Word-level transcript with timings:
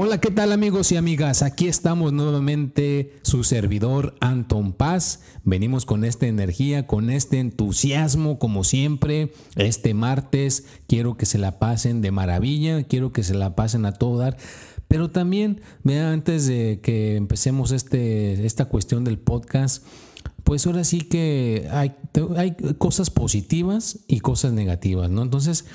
Hola, 0.00 0.20
¿qué 0.20 0.30
tal 0.30 0.52
amigos 0.52 0.92
y 0.92 0.96
amigas? 0.96 1.42
Aquí 1.42 1.66
estamos 1.66 2.12
nuevamente 2.12 3.18
su 3.22 3.42
servidor 3.42 4.14
Anton 4.20 4.72
Paz. 4.72 5.22
Venimos 5.42 5.86
con 5.86 6.04
esta 6.04 6.28
energía, 6.28 6.86
con 6.86 7.10
este 7.10 7.40
entusiasmo 7.40 8.38
como 8.38 8.62
siempre. 8.62 9.32
Este 9.56 9.94
martes 9.94 10.66
quiero 10.86 11.16
que 11.16 11.26
se 11.26 11.38
la 11.38 11.58
pasen 11.58 12.00
de 12.00 12.12
maravilla, 12.12 12.84
quiero 12.84 13.12
que 13.12 13.24
se 13.24 13.34
la 13.34 13.56
pasen 13.56 13.86
a 13.86 13.92
todo 13.92 14.18
dar. 14.18 14.36
Pero 14.86 15.10
también, 15.10 15.62
vean, 15.82 16.06
antes 16.06 16.46
de 16.46 16.80
que 16.80 17.16
empecemos 17.16 17.72
este, 17.72 18.46
esta 18.46 18.66
cuestión 18.66 19.02
del 19.02 19.18
podcast, 19.18 19.84
pues 20.44 20.64
ahora 20.66 20.84
sí 20.84 21.00
que 21.00 21.68
hay, 21.72 21.96
hay 22.36 22.56
cosas 22.78 23.10
positivas 23.10 23.98
y 24.06 24.20
cosas 24.20 24.52
negativas, 24.52 25.10
¿no? 25.10 25.22
Entonces, 25.22 25.66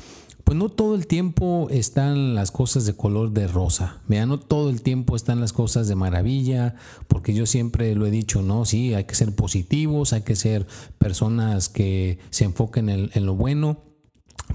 pues 0.43 0.57
no 0.57 0.69
todo 0.69 0.95
el 0.95 1.07
tiempo 1.07 1.67
están 1.69 2.35
las 2.35 2.51
cosas 2.51 2.85
de 2.85 2.95
color 2.95 3.31
de 3.31 3.47
rosa, 3.47 4.01
vean, 4.07 4.29
no 4.29 4.39
todo 4.39 4.69
el 4.69 4.81
tiempo 4.81 5.15
están 5.15 5.39
las 5.39 5.53
cosas 5.53 5.87
de 5.87 5.95
maravilla, 5.95 6.75
porque 7.07 7.33
yo 7.33 7.45
siempre 7.45 7.95
lo 7.95 8.05
he 8.05 8.11
dicho, 8.11 8.41
no, 8.41 8.65
sí, 8.65 8.93
hay 8.93 9.05
que 9.05 9.15
ser 9.15 9.33
positivos, 9.33 10.13
hay 10.13 10.21
que 10.21 10.35
ser 10.35 10.67
personas 10.97 11.69
que 11.69 12.19
se 12.29 12.43
enfoquen 12.45 12.89
en, 12.89 13.25
lo 13.25 13.35
bueno, 13.35 13.83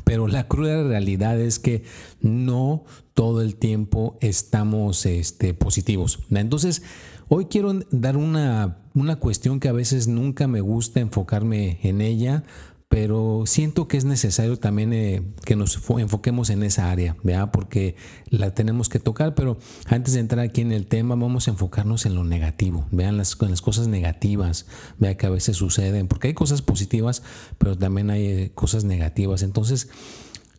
pero 0.04 0.28
la 0.28 0.46
cruda 0.46 0.82
realidad 0.82 1.40
es 1.40 1.58
que 1.58 1.84
no 2.20 2.84
todo 3.14 3.40
el 3.40 3.56
tiempo 3.56 4.18
estamos 4.20 5.06
este, 5.06 5.54
positivos. 5.54 6.20
Entonces, 6.30 6.82
hoy 7.28 7.46
quiero 7.46 7.72
dar 7.90 8.16
una, 8.16 8.78
una 8.94 9.16
cuestión 9.16 9.58
que 9.58 9.68
a 9.68 9.72
veces 9.72 10.06
nunca 10.06 10.46
me 10.46 10.60
gusta 10.60 11.00
enfocarme 11.00 11.78
en 11.82 12.02
ella, 12.02 12.44
pero 12.88 13.44
siento 13.46 13.86
que 13.86 13.98
es 13.98 14.04
necesario 14.04 14.56
también 14.58 14.92
eh, 14.92 15.22
que 15.44 15.56
nos 15.56 15.78
enfoquemos 15.98 16.50
en 16.50 16.62
esa 16.62 16.90
área, 16.90 17.16
¿verdad? 17.22 17.50
Porque 17.50 17.96
la 18.30 18.54
tenemos 18.54 18.88
que 18.88 18.98
tocar, 18.98 19.34
pero 19.34 19.58
antes 19.86 20.14
de 20.14 20.20
entrar 20.20 20.44
aquí 20.44 20.62
en 20.62 20.72
el 20.72 20.86
tema, 20.86 21.14
vamos 21.14 21.48
a 21.48 21.50
enfocarnos 21.50 22.06
en 22.06 22.14
lo 22.14 22.24
negativo, 22.24 22.86
vean 22.90 23.18
las, 23.18 23.36
las 23.40 23.60
cosas 23.60 23.88
negativas, 23.88 24.66
vean 24.98 25.16
que 25.16 25.26
a 25.26 25.30
veces 25.30 25.58
suceden, 25.58 26.08
porque 26.08 26.28
hay 26.28 26.34
cosas 26.34 26.62
positivas, 26.62 27.22
pero 27.58 27.76
también 27.76 28.10
hay 28.10 28.26
eh, 28.26 28.50
cosas 28.54 28.84
negativas. 28.84 29.42
Entonces, 29.42 29.88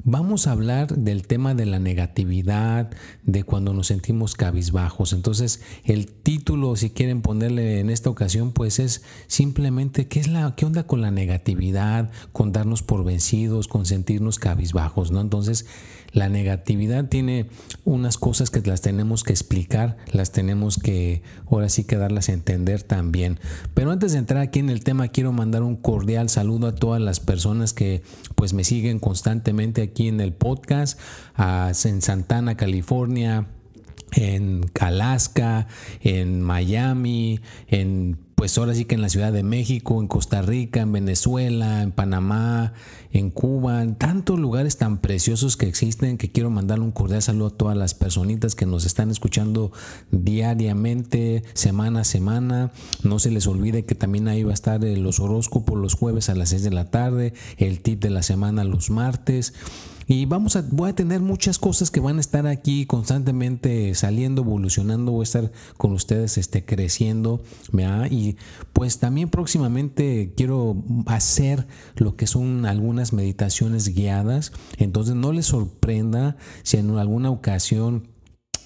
Vamos 0.06 0.48
a 0.48 0.54
hablar 0.54 0.96
del 0.96 1.28
tema 1.28 1.56
de 1.56 1.66
la 1.66 1.78
negatividad, 1.78 2.90
de 3.24 3.44
cuando 3.44 3.74
nos 3.74 3.88
sentimos 3.88 4.34
cabizbajos. 4.34 5.12
Entonces, 5.12 5.62
el 5.84 6.08
título, 6.08 6.78
si 6.78 6.90
quieren 6.90 7.22
ponerle 7.22 7.82
en 7.82 7.90
esta 7.90 8.10
ocasión, 8.10 8.54
pues 8.54 8.80
es 8.80 9.04
simplemente 9.28 10.08
qué 10.08 10.22
es 10.22 10.30
la 10.30 10.56
qué 10.56 10.66
onda 10.66 10.88
con 10.88 11.02
la 11.02 11.12
negatividad, 11.12 12.12
con 12.32 12.54
darnos 12.54 12.82
por 12.82 13.04
vencidos, 13.04 13.68
con 13.68 13.86
sentirnos 13.86 14.40
cabizbajos, 14.40 15.12
¿no? 15.12 15.20
Entonces, 15.20 15.66
la 16.12 16.30
negatividad 16.30 17.06
tiene 17.06 17.48
unas 17.86 18.18
cosas 18.18 18.50
que 18.50 18.62
las 18.62 18.82
tenemos 18.82 19.24
que 19.24 19.34
explicar, 19.34 19.98
las 20.12 20.32
tenemos 20.32 20.78
que 20.78 21.22
ahora 21.50 21.70
sí 21.70 21.84
que 21.84 21.98
darlas 21.98 22.30
a 22.30 22.34
entender 22.34 22.84
también. 22.84 23.40
Pero 23.74 23.92
antes 23.92 24.14
de 24.14 24.20
entrar 24.20 24.42
aquí 24.42 24.60
en 24.60 24.70
el 24.70 24.84
tema, 24.84 25.08
quiero 25.10 25.32
mandar 25.32 25.64
un 25.64 25.76
cordial 25.76 26.30
saludo 26.30 26.68
a 26.68 26.76
todas 26.76 27.02
las 27.02 27.20
personas 27.20 27.74
que 27.74 28.04
pues 28.36 28.54
me 28.54 28.64
siguen 28.64 29.00
constantemente 29.00 29.82
aquí 29.82 30.08
en 30.08 30.22
el 30.22 30.34
podcast, 30.34 31.00
en 31.38 32.02
Santana, 32.02 32.56
California, 32.56 33.48
en 34.14 34.66
Alaska, 34.80 35.68
en 36.02 36.42
Miami, 36.42 37.40
en 37.68 38.18
pues 38.40 38.58
ahora 38.58 38.74
sí 38.74 38.86
que 38.86 38.96
en 38.96 39.02
la 39.02 39.10
Ciudad 39.10 39.34
de 39.34 39.44
México, 39.44 40.00
en 40.00 40.08
Costa 40.08 40.42
Rica, 40.42 40.80
en 40.80 40.94
Venezuela, 40.94 41.84
en 41.84 41.92
Panamá, 41.92 42.72
en 43.12 43.32
Cuba, 43.32 43.84
en 43.84 43.96
tantos 43.96 44.40
lugares 44.40 44.78
tan 44.78 45.00
preciosos 45.00 45.58
que 45.58 45.68
existen 45.68 46.18
que 46.18 46.32
quiero 46.32 46.50
mandar 46.50 46.80
un 46.80 46.92
cordial 46.92 47.22
saludo 47.22 47.48
a 47.48 47.58
todas 47.58 47.76
las 47.76 47.96
personitas 47.96 48.56
que 48.56 48.66
nos 48.66 48.86
están 48.86 49.12
escuchando 49.12 49.74
diariamente, 50.12 51.44
semana 51.54 52.00
a 52.00 52.04
semana. 52.06 52.72
No 53.04 53.20
se 53.20 53.30
les 53.30 53.46
olvide 53.46 53.84
que 53.84 53.96
también 53.96 54.30
ahí 54.30 54.44
va 54.44 54.52
a 54.52 54.54
estar 54.54 54.82
los 54.82 55.20
horóscopos 55.20 55.78
los 55.78 55.96
jueves 55.96 56.30
a 56.30 56.36
las 56.36 56.48
6 56.52 56.64
de 56.64 56.72
la 56.72 56.90
tarde, 56.90 57.34
el 57.58 57.82
tip 57.82 58.02
de 58.02 58.10
la 58.10 58.24
semana 58.24 58.64
los 58.64 58.90
martes. 58.90 59.54
Y 60.12 60.26
vamos 60.26 60.56
a, 60.56 60.66
voy 60.72 60.90
a 60.90 60.96
tener 60.96 61.22
muchas 61.22 61.60
cosas 61.60 61.92
que 61.92 62.00
van 62.00 62.18
a 62.18 62.20
estar 62.20 62.48
aquí 62.48 62.88
constantemente 62.88 63.94
saliendo, 63.94 64.42
evolucionando, 64.42 65.12
voy 65.12 65.22
a 65.22 65.24
estar 65.24 65.52
con 65.78 65.92
ustedes 65.92 66.40
este, 66.40 66.66
creciendo. 66.66 67.44
Y 68.10 68.36
pues 68.74 68.98
también 68.98 69.30
próximamente 69.30 70.34
quiero 70.36 70.84
hacer 71.06 71.68
lo 71.96 72.16
que 72.16 72.26
son 72.26 72.66
algunas 72.66 73.14
meditaciones 73.14 73.90
guiadas. 73.90 74.52
Entonces 74.78 75.14
no 75.14 75.32
les 75.32 75.46
sorprenda 75.46 76.38
si 76.64 76.78
en 76.78 76.90
alguna 76.98 77.30
ocasión 77.30 78.08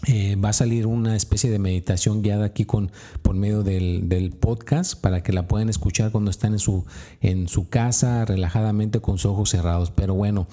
eh, 0.07 0.35
va 0.35 0.49
a 0.49 0.53
salir 0.53 0.85
una 0.85 1.15
especie 1.15 1.49
de 1.49 1.59
meditación 1.59 2.21
guiada 2.21 2.45
aquí 2.45 2.65
con 2.65 2.91
por 3.21 3.35
medio 3.35 3.63
del, 3.63 4.09
del, 4.09 4.31
podcast 4.31 4.99
para 4.99 5.23
que 5.23 5.31
la 5.31 5.47
puedan 5.47 5.69
escuchar 5.69 6.11
cuando 6.11 6.29
están 6.29 6.53
en 6.53 6.59
su 6.59 6.85
en 7.21 7.47
su 7.47 7.69
casa 7.69 8.25
relajadamente 8.25 8.99
con 8.99 9.17
sus 9.17 9.31
ojos 9.31 9.49
cerrados. 9.49 9.91
Pero 9.91 10.13
bueno, 10.13 10.47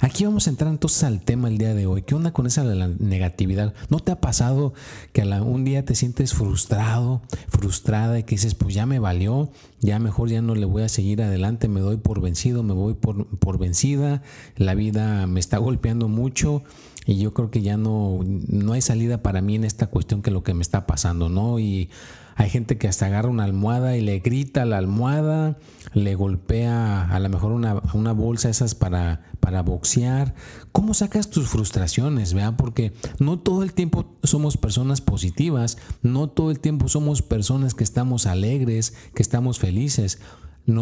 aquí 0.00 0.24
vamos 0.24 0.46
a 0.46 0.50
entrar 0.50 0.70
entonces 0.70 1.04
al 1.04 1.22
tema 1.22 1.48
el 1.48 1.56
día 1.56 1.74
de 1.74 1.86
hoy. 1.86 2.02
¿Qué 2.02 2.14
onda 2.14 2.32
con 2.32 2.46
esa 2.46 2.64
la 2.64 2.88
negatividad? 2.88 3.72
¿No 3.88 3.98
te 4.00 4.12
ha 4.12 4.20
pasado 4.20 4.74
que 5.12 5.22
un 5.22 5.64
día 5.64 5.84
te 5.84 5.94
sientes 5.94 6.34
frustrado, 6.34 7.22
frustrada 7.48 8.18
y 8.18 8.24
que 8.24 8.34
dices, 8.34 8.54
pues 8.54 8.74
ya 8.74 8.86
me 8.86 8.98
valió, 8.98 9.50
ya 9.82 9.98
mejor 9.98 10.30
ya 10.30 10.40
no 10.40 10.54
le 10.54 10.64
voy 10.64 10.82
a 10.82 10.88
seguir 10.88 11.20
adelante, 11.22 11.68
me 11.68 11.80
doy 11.80 11.96
por 11.96 12.20
vencido, 12.20 12.62
me 12.62 12.72
voy 12.72 12.94
por, 12.94 13.26
por 13.38 13.58
vencida, 13.58 14.22
la 14.56 14.74
vida 14.74 15.26
me 15.26 15.40
está 15.40 15.58
golpeando 15.58 16.08
mucho 16.08 16.62
y 17.04 17.18
yo 17.18 17.34
creo 17.34 17.50
que 17.50 17.62
ya 17.62 17.76
no, 17.76 18.20
no 18.24 18.72
hay 18.72 18.80
salida 18.80 19.22
para 19.22 19.42
mí 19.42 19.56
en 19.56 19.64
esta 19.64 19.88
cuestión 19.88 20.22
que 20.22 20.30
lo 20.30 20.44
que 20.44 20.54
me 20.54 20.62
está 20.62 20.86
pasando, 20.86 21.28
¿no? 21.28 21.58
Y 21.58 21.90
hay 22.36 22.50
gente 22.50 22.78
que 22.78 22.88
hasta 22.88 23.06
agarra 23.06 23.28
una 23.28 23.44
almohada 23.44 23.96
y 23.96 24.00
le 24.00 24.18
grita 24.20 24.62
a 24.62 24.66
la 24.66 24.78
almohada, 24.78 25.58
le 25.94 26.14
golpea 26.14 27.08
a 27.08 27.18
lo 27.20 27.28
mejor 27.28 27.52
una, 27.52 27.80
una 27.94 28.12
bolsa 28.12 28.48
esas 28.48 28.74
para, 28.74 29.22
para 29.40 29.62
boxear. 29.62 30.34
¿Cómo 30.72 30.94
sacas 30.94 31.30
tus 31.30 31.48
frustraciones? 31.48 32.34
¿vea? 32.34 32.56
Porque 32.56 32.92
no 33.18 33.38
todo 33.38 33.62
el 33.62 33.72
tiempo 33.72 34.16
somos 34.22 34.56
personas 34.56 35.00
positivas, 35.00 35.78
no 36.02 36.28
todo 36.28 36.50
el 36.50 36.60
tiempo 36.60 36.88
somos 36.88 37.22
personas 37.22 37.74
que 37.74 37.84
estamos 37.84 38.26
alegres, 38.26 38.94
que 39.14 39.22
estamos 39.22 39.58
felices 39.58 40.18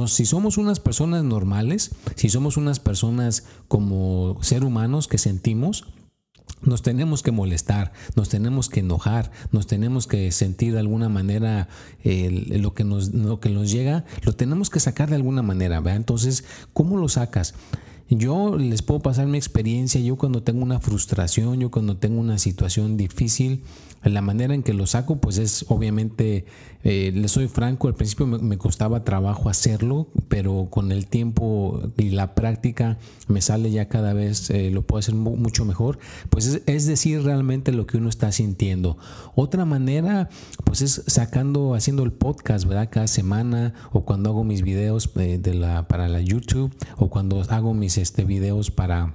si 0.07 0.27
somos 0.27 0.59
unas 0.59 0.81
personas 0.81 1.25
normales, 1.25 1.93
si 2.17 2.29
somos 2.29 2.57
unas 2.57 2.81
personas 2.81 3.45
como 3.69 4.39
ser 4.43 4.65
humanos 4.65 5.09
que 5.09 5.19
sentimos, 5.19 5.87
nos 6.63 6.83
tenemos 6.83 7.23
que 7.23 7.31
molestar, 7.31 7.93
nos 8.17 8.29
tenemos 8.29 8.69
que 8.69 8.81
enojar, 8.81 9.31
nos 9.53 9.67
tenemos 9.67 10.07
que 10.07 10.31
sentir 10.33 10.73
de 10.73 10.79
alguna 10.79 11.09
manera 11.09 11.69
lo, 12.05 12.75
que 12.75 12.85
nos, 12.85 13.15
lo 13.15 13.41
que 13.41 13.51
nos 13.51 13.71
llega, 13.71 14.05
lo 14.23 14.35
tenemos 14.35 14.71
que 14.71 14.81
sacar 14.81 15.11
de 15.11 15.17
alguna 15.17 15.43
manera, 15.43 15.81
¿verdad? 15.81 15.97
Entonces, 15.97 16.45
¿cómo 16.73 16.97
lo 16.97 17.09
sacas? 17.09 17.55
Yo 18.11 18.57
les 18.57 18.83
puedo 18.83 18.99
pasar 18.99 19.29
mi 19.29 19.39
experiencia, 19.39 20.01
yo 20.01 20.17
cuando 20.17 20.43
tengo 20.43 20.65
una 20.65 20.81
frustración, 20.81 21.61
yo 21.61 21.71
cuando 21.71 21.97
tengo 21.97 22.21
una 22.21 22.39
situación 22.39 22.97
difícil, 22.97 23.63
la 24.03 24.23
manera 24.23 24.55
en 24.55 24.63
que 24.63 24.73
lo 24.73 24.87
saco, 24.87 25.21
pues 25.21 25.37
es 25.37 25.67
obviamente, 25.69 26.47
eh, 26.85 27.13
les 27.15 27.33
soy 27.33 27.49
franco, 27.49 27.87
al 27.87 27.95
principio 27.95 28.27
me, 28.27 28.57
costaba 28.57 29.05
trabajo 29.05 29.51
hacerlo, 29.51 30.09
pero 30.29 30.69
con 30.71 30.91
el 30.91 31.07
tiempo 31.07 31.83
y 31.99 32.11
la 32.11 32.35
práctica 32.35 32.99
me 33.29 33.43
sale 33.43 33.71
ya 33.71 33.89
cada 33.89 34.15
vez, 34.15 34.49
eh, 34.49 34.71
lo 34.71 34.83
puedo 34.83 35.01
hacer 35.01 35.15
mucho 35.15 35.67
mejor. 35.67 35.99
Pues 36.31 36.63
es, 36.65 36.87
decir 36.87 37.23
realmente 37.23 37.73
lo 37.73 37.87
que 37.87 37.99
uno 37.99 38.09
está 38.09 38.33
sintiendo. 38.33 38.97
Otra 39.35 39.67
manera, 39.67 40.31
pues 40.65 40.81
es 40.81 41.03
sacando, 41.07 41.75
haciendo 41.75 42.03
el 42.03 42.13
podcast, 42.13 42.65
¿verdad? 42.65 42.89
Cada 42.91 43.07
semana 43.07 43.75
o 43.93 44.07
cuando 44.07 44.31
hago 44.31 44.45
mis 44.45 44.63
videos 44.63 45.11
eh, 45.17 45.39
de 45.41 45.55
la, 45.55 45.87
para 45.89 46.09
la 46.09 46.23
YouTube 46.23 46.75
o 46.97 47.11
cuando 47.11 47.43
hago 47.51 47.75
mis 47.75 47.99
este, 48.01 48.25
videos 48.25 48.71
para 48.71 49.15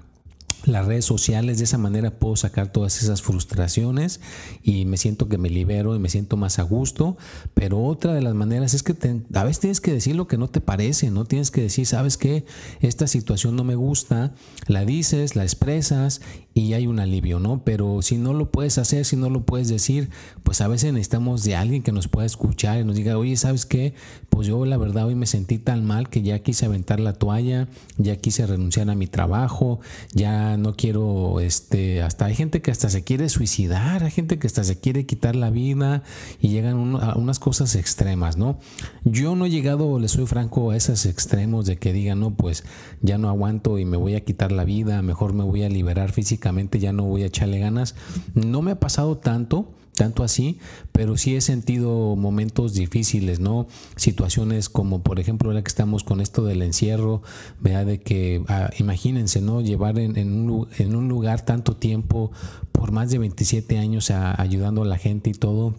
las 0.65 0.85
redes 0.85 1.05
sociales, 1.05 1.57
de 1.57 1.63
esa 1.63 1.77
manera 1.77 2.11
puedo 2.11 2.35
sacar 2.35 2.71
todas 2.71 3.01
esas 3.01 3.21
frustraciones 3.21 4.19
y 4.63 4.85
me 4.85 4.97
siento 4.97 5.29
que 5.29 5.37
me 5.37 5.49
libero 5.49 5.95
y 5.95 5.99
me 5.99 6.09
siento 6.09 6.37
más 6.37 6.59
a 6.59 6.63
gusto, 6.63 7.17
pero 7.53 7.83
otra 7.83 8.13
de 8.13 8.21
las 8.21 8.33
maneras 8.33 8.73
es 8.73 8.83
que 8.83 8.95
a 9.33 9.43
veces 9.43 9.59
tienes 9.59 9.81
que 9.81 9.93
decir 9.93 10.15
lo 10.15 10.27
que 10.27 10.37
no 10.37 10.49
te 10.49 10.61
parece, 10.61 11.11
no 11.11 11.25
tienes 11.25 11.51
que 11.51 11.61
decir, 11.61 11.85
sabes 11.85 12.17
que 12.17 12.45
esta 12.81 13.07
situación 13.07 13.55
no 13.55 13.63
me 13.63 13.75
gusta, 13.75 14.33
la 14.67 14.85
dices, 14.85 15.35
la 15.35 15.43
expresas 15.43 16.21
y 16.53 16.73
hay 16.73 16.87
un 16.87 16.99
alivio, 16.99 17.39
¿no? 17.39 17.63
Pero 17.65 18.01
si 18.01 18.17
no 18.17 18.33
lo 18.33 18.49
puedes 18.49 18.77
hacer, 18.77 19.03
si 19.03 19.17
no 19.17 19.29
lo 19.29 19.45
puedes 19.45 19.67
decir, 19.67 20.09
pues 20.43 20.61
a 20.61 20.69
veces 20.69 20.93
necesitamos 20.93 21.43
de 21.43 21.55
alguien 21.55 21.83
que 21.83 21.91
nos 21.91 22.07
pueda 22.07 22.25
escuchar 22.25 22.79
y 22.79 22.85
nos 22.85 22.95
diga, 22.95 23.17
oye, 23.17 23.35
¿sabes 23.35 23.65
qué? 23.65 23.93
Pues 24.29 24.47
yo 24.47 24.65
la 24.65 24.77
verdad 24.77 25.07
hoy 25.07 25.15
me 25.15 25.25
sentí 25.25 25.57
tan 25.57 25.85
mal 25.85 26.09
que 26.09 26.21
ya 26.21 26.39
quise 26.39 26.65
aventar 26.65 27.01
la 27.01 27.11
toalla, 27.11 27.67
ya 27.97 28.15
quise 28.15 28.47
renunciar 28.47 28.89
a 28.89 28.95
mi 28.95 29.07
trabajo, 29.07 29.81
ya 30.13 30.54
no 30.57 30.75
quiero, 30.75 31.39
este, 31.39 32.01
hasta 32.01 32.25
hay 32.25 32.35
gente 32.35 32.61
que 32.61 32.71
hasta 32.71 32.89
se 32.89 33.03
quiere 33.03 33.29
suicidar, 33.29 34.03
hay 34.03 34.11
gente 34.11 34.39
que 34.39 34.47
hasta 34.47 34.63
se 34.63 34.79
quiere 34.79 35.05
quitar 35.05 35.35
la 35.35 35.49
vida 35.49 36.03
y 36.39 36.49
llegan 36.49 36.95
a 37.01 37.15
unas 37.15 37.39
cosas 37.39 37.75
extremas, 37.75 38.37
¿no? 38.37 38.59
Yo 39.03 39.35
no 39.35 39.45
he 39.45 39.49
llegado, 39.49 39.99
le 39.99 40.07
soy 40.07 40.25
franco, 40.25 40.71
a 40.71 40.77
esos 40.77 41.05
extremos 41.05 41.65
de 41.65 41.77
que 41.77 41.93
digan, 41.93 42.19
no, 42.19 42.35
pues 42.35 42.63
ya 43.01 43.17
no 43.17 43.29
aguanto 43.29 43.79
y 43.79 43.85
me 43.85 43.97
voy 43.97 44.15
a 44.15 44.23
quitar 44.23 44.51
la 44.51 44.63
vida, 44.63 45.01
mejor 45.01 45.33
me 45.33 45.43
voy 45.43 45.63
a 45.63 45.69
liberar 45.69 46.11
físicamente, 46.11 46.79
ya 46.79 46.93
no 46.93 47.03
voy 47.03 47.23
a 47.23 47.27
echarle 47.27 47.59
ganas. 47.59 47.95
No 48.33 48.61
me 48.61 48.71
ha 48.71 48.79
pasado 48.79 49.17
tanto, 49.17 49.73
tanto 49.95 50.23
así, 50.23 50.59
pero 50.91 51.17
sí 51.17 51.35
he 51.35 51.41
sentido 51.41 52.15
momentos 52.15 52.73
difíciles, 52.73 53.39
¿no? 53.39 53.67
Situaciones 53.95 54.69
como, 54.69 55.01
por 55.01 55.19
ejemplo, 55.19 55.49
ahora 55.49 55.63
que 55.63 55.69
estamos 55.69 56.03
con 56.03 56.21
esto 56.21 56.45
del 56.45 56.61
encierro, 56.61 57.21
vea 57.59 57.85
de 57.85 57.99
que, 57.99 58.43
ah, 58.47 58.69
imagínense, 58.77 59.41
¿no? 59.41 59.61
Llevar 59.61 59.97
en, 59.97 60.49
un, 60.49 60.67
en, 60.77 60.95
un, 60.95 61.07
lugar 61.07 61.45
tanto 61.45 61.75
tiempo, 61.75 62.31
por 62.71 62.91
más 62.91 63.09
de 63.09 63.17
27 63.17 63.77
años, 63.77 64.11
ayudando 64.11 64.83
a 64.83 64.85
la 64.85 64.97
gente 64.97 65.29
y 65.29 65.33
todo 65.33 65.75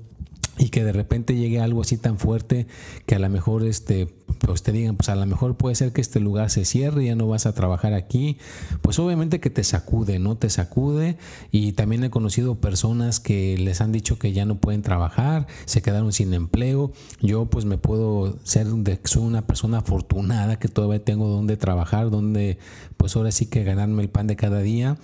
y 0.58 0.70
que 0.70 0.85
de 0.85 0.93
repente 0.93 1.35
llegue 1.35 1.61
algo 1.61 1.82
así 1.82 1.97
tan 1.97 2.19
fuerte 2.19 2.67
que 3.05 3.14
a 3.14 3.19
lo 3.19 3.29
mejor 3.29 3.64
este 3.64 4.08
pues 4.41 4.62
te 4.62 4.73
digan 4.73 4.97
pues 4.97 5.08
a 5.08 5.17
lo 5.17 5.25
mejor 5.26 5.56
puede 5.56 5.75
ser 5.75 5.93
que 5.93 6.00
este 6.00 6.20
lugar 6.20 6.50
se 6.50 6.64
cierre 6.64 7.05
ya 7.05 7.14
no 7.14 7.29
vas 7.29 7.47
a 7.47 7.55
trabajar 7.55 7.94
aquí. 7.94 8.38
Pues 8.82 8.99
obviamente 8.99 9.41
que 9.41 9.50
te 9.50 9.64
sacude 9.64 10.19
no 10.19 10.37
te 10.37 10.50
sacude. 10.50 11.17
Y 11.50 11.73
también 11.73 12.05
he 12.05 12.11
conocido 12.11 12.56
personas 12.56 13.20
que 13.20 13.56
les 13.58 13.81
han 13.81 13.93
dicho 13.93 14.19
que 14.19 14.32
ya 14.32 14.44
no 14.44 14.58
pueden 14.58 14.82
trabajar 14.82 15.47
se 15.64 15.82
quedaron 15.82 16.12
sin 16.12 16.32
empleo. 16.35 16.93
Yo 17.20 17.47
pues 17.47 17.64
me 17.64 17.79
puedo 17.79 18.38
ser 18.44 18.67
soy 19.05 19.23
una 19.23 19.47
persona 19.47 19.79
afortunada 19.79 20.59
que 20.59 20.69
todavía 20.69 21.05
tengo 21.05 21.29
donde 21.29 21.56
trabajar 21.56 22.11
donde 22.11 22.59
pues 22.97 23.17
ahora 23.17 23.31
sí 23.31 23.47
que 23.47 23.64
ganarme 23.64 24.02
el 24.02 24.09
pan 24.09 24.26
de 24.26 24.37
cada 24.37 24.61
día 24.61 24.97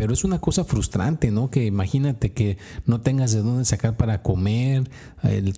pero 0.00 0.14
es 0.14 0.24
una 0.24 0.38
cosa 0.38 0.64
frustrante, 0.64 1.30
¿no? 1.30 1.50
Que 1.50 1.66
imagínate 1.66 2.32
que 2.32 2.56
no 2.86 3.02
tengas 3.02 3.32
de 3.32 3.42
dónde 3.42 3.66
sacar 3.66 3.98
para 3.98 4.22
comer, 4.22 4.88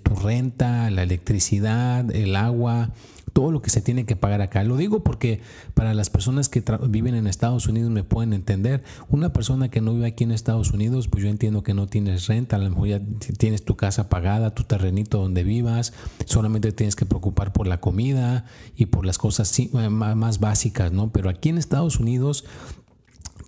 tu 0.02 0.16
renta, 0.16 0.90
la 0.90 1.04
electricidad, 1.04 2.10
el 2.10 2.34
agua, 2.34 2.90
todo 3.32 3.52
lo 3.52 3.62
que 3.62 3.70
se 3.70 3.80
tiene 3.80 4.04
que 4.04 4.16
pagar 4.16 4.40
acá. 4.40 4.64
Lo 4.64 4.76
digo 4.76 5.04
porque 5.04 5.40
para 5.74 5.94
las 5.94 6.10
personas 6.10 6.48
que 6.48 6.60
viven 6.88 7.14
en 7.14 7.28
Estados 7.28 7.68
Unidos 7.68 7.92
me 7.92 8.02
pueden 8.02 8.32
entender. 8.32 8.82
Una 9.08 9.32
persona 9.32 9.70
que 9.70 9.80
no 9.80 9.94
vive 9.94 10.08
aquí 10.08 10.24
en 10.24 10.32
Estados 10.32 10.72
Unidos, 10.72 11.06
pues 11.06 11.22
yo 11.22 11.30
entiendo 11.30 11.62
que 11.62 11.72
no 11.72 11.86
tienes 11.86 12.26
renta, 12.26 12.56
a 12.56 12.58
lo 12.58 12.68
mejor 12.68 12.88
ya 12.88 13.00
tienes 13.38 13.64
tu 13.64 13.76
casa 13.76 14.08
pagada, 14.08 14.56
tu 14.56 14.64
terrenito 14.64 15.18
donde 15.18 15.44
vivas, 15.44 15.92
solamente 16.26 16.72
tienes 16.72 16.96
que 16.96 17.06
preocupar 17.06 17.52
por 17.52 17.68
la 17.68 17.78
comida 17.78 18.44
y 18.74 18.86
por 18.86 19.06
las 19.06 19.18
cosas 19.18 19.56
más 19.70 20.40
básicas, 20.40 20.90
¿no? 20.90 21.12
Pero 21.12 21.30
aquí 21.30 21.48
en 21.48 21.58
Estados 21.58 22.00
Unidos 22.00 22.44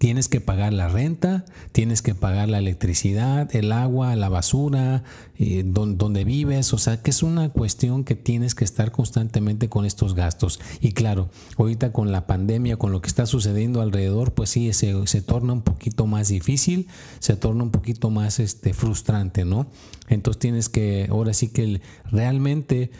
Tienes 0.04 0.28
que 0.28 0.42
pagar 0.42 0.74
la 0.74 0.88
renta, 0.88 1.46
tienes 1.72 2.02
que 2.02 2.14
pagar 2.14 2.50
la 2.50 2.58
electricidad, 2.58 3.48
el 3.56 3.72
agua, 3.72 4.14
la 4.16 4.28
basura, 4.28 5.02
eh, 5.38 5.62
donde, 5.64 6.24
vives. 6.24 6.74
O 6.74 6.78
sea, 6.78 7.00
que 7.00 7.08
es 7.08 7.22
una 7.22 7.48
cuestión 7.48 8.04
que 8.04 8.14
tienes 8.14 8.54
que 8.54 8.66
estar 8.66 8.92
constantemente 8.92 9.70
con 9.70 9.86
estos 9.86 10.14
gastos. 10.14 10.60
Y 10.82 10.92
claro, 10.92 11.30
ahorita 11.56 11.94
con 11.94 12.12
la 12.12 12.26
pandemia, 12.26 12.76
con 12.76 12.92
lo 12.92 13.00
que 13.00 13.08
está 13.08 13.24
sucediendo 13.24 13.80
alrededor, 13.80 14.34
pues 14.34 14.50
sí, 14.50 14.70
se, 14.74 15.06
se 15.06 15.22
torna 15.22 15.54
un 15.54 15.62
poquito 15.62 16.06
más 16.06 16.28
difícil, 16.28 16.86
se 17.18 17.34
torna 17.36 17.62
un 17.62 17.70
poquito 17.70 18.10
más 18.10 18.40
este, 18.40 18.74
frustrante, 18.74 19.46
¿no? 19.46 19.68
Entonces 20.10 20.38
tienes 20.38 20.68
que, 20.68 21.06
ahora 21.08 21.32
sí 21.32 21.48
que 21.48 21.80
realmente 22.12 22.90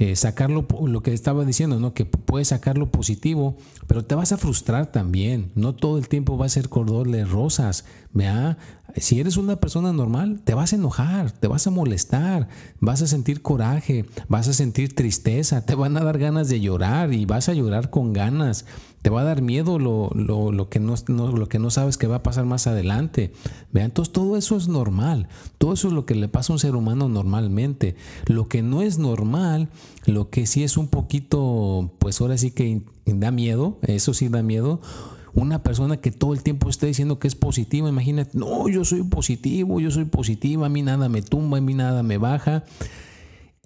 eh, 0.00 0.16
sacarlo, 0.16 0.66
lo 0.86 1.02
que 1.02 1.12
estaba 1.12 1.44
diciendo, 1.44 1.78
¿no? 1.78 1.92
que 1.92 2.06
puedes 2.06 2.48
sacarlo 2.48 2.90
positivo, 2.90 3.58
pero 3.86 4.02
te 4.02 4.14
vas 4.14 4.32
a 4.32 4.38
frustrar 4.38 4.90
también. 4.90 5.52
No 5.54 5.74
todo 5.74 5.98
el 5.98 6.08
tiempo 6.08 6.38
va 6.38 6.46
a 6.46 6.48
ser 6.48 6.70
cordón 6.70 7.12
de 7.12 7.26
rosas. 7.26 7.84
¿vea? 8.14 8.56
Si 8.96 9.20
eres 9.20 9.36
una 9.36 9.56
persona 9.56 9.92
normal, 9.92 10.40
te 10.42 10.54
vas 10.54 10.72
a 10.72 10.76
enojar, 10.76 11.30
te 11.30 11.48
vas 11.48 11.66
a 11.66 11.70
molestar, 11.70 12.48
vas 12.80 13.02
a 13.02 13.06
sentir 13.06 13.42
coraje, 13.42 14.06
vas 14.28 14.48
a 14.48 14.52
sentir 14.52 14.94
tristeza, 14.94 15.64
te 15.64 15.74
van 15.74 15.96
a 15.96 16.04
dar 16.04 16.18
ganas 16.18 16.48
de 16.48 16.60
llorar 16.60 17.12
y 17.12 17.24
vas 17.24 17.48
a 17.48 17.54
llorar 17.54 17.90
con 17.90 18.12
ganas. 18.12 18.66
Te 19.02 19.08
va 19.08 19.22
a 19.22 19.24
dar 19.24 19.40
miedo 19.40 19.78
lo, 19.78 20.10
lo, 20.14 20.68
que, 20.68 20.78
no, 20.78 20.94
lo 21.08 21.48
que 21.48 21.58
no 21.58 21.70
sabes 21.70 21.96
que 21.96 22.06
va 22.06 22.16
a 22.16 22.22
pasar 22.22 22.44
más 22.44 22.66
adelante. 22.66 23.32
¿vea? 23.72 23.86
Entonces 23.86 24.12
todo 24.12 24.36
eso 24.36 24.56
es 24.58 24.68
normal. 24.68 25.28
Todo 25.56 25.72
eso 25.72 25.88
es 25.88 25.94
lo 25.94 26.04
que 26.04 26.14
le 26.14 26.28
pasa 26.28 26.52
a 26.52 26.56
un 26.56 26.60
ser 26.60 26.76
humano 26.76 27.08
normalmente. 27.08 27.96
Lo 28.26 28.48
que 28.48 28.62
no 28.62 28.82
es 28.82 28.98
normal, 28.98 29.68
lo 30.04 30.28
que 30.28 30.46
sí 30.46 30.64
es 30.64 30.76
un 30.76 30.88
poquito, 30.88 31.94
pues 31.98 32.20
ahora 32.20 32.36
sí 32.36 32.50
que 32.50 32.82
da 33.06 33.30
miedo, 33.30 33.78
eso 33.82 34.12
sí 34.12 34.28
da 34.28 34.42
miedo 34.42 34.82
una 35.34 35.62
persona 35.62 35.98
que 35.98 36.10
todo 36.10 36.32
el 36.32 36.42
tiempo 36.42 36.68
está 36.68 36.86
diciendo 36.86 37.18
que 37.18 37.28
es 37.28 37.34
positiva, 37.34 37.88
imagínate, 37.88 38.36
no, 38.36 38.68
yo 38.68 38.84
soy 38.84 39.02
positivo, 39.02 39.80
yo 39.80 39.90
soy 39.90 40.04
positiva, 40.04 40.66
a 40.66 40.68
mí 40.70 40.82
nada 40.82 41.08
me 41.08 41.22
tumba, 41.22 41.58
a 41.58 41.60
mí 41.60 41.74
nada 41.74 42.02
me 42.02 42.18
baja. 42.18 42.64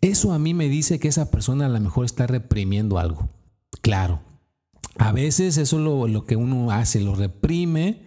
Eso 0.00 0.32
a 0.32 0.38
mí 0.38 0.52
me 0.52 0.69
dice 0.69 0.99
que 0.99 1.08
esa 1.08 1.31
persona 1.31 1.66
a 1.66 1.70
lo 1.70 1.81
mejor 1.81 2.05
está 2.05 2.26
reprimiendo 2.26 2.99
algo. 2.99 3.28
Claro, 3.81 4.20
a 4.99 5.12
veces 5.12 5.56
eso 5.56 5.78
es 5.78 5.82
lo, 5.82 6.08
lo 6.08 6.25
que 6.25 6.37
uno 6.37 6.70
hace, 6.70 7.00
lo 7.00 7.14
reprime 7.14 8.02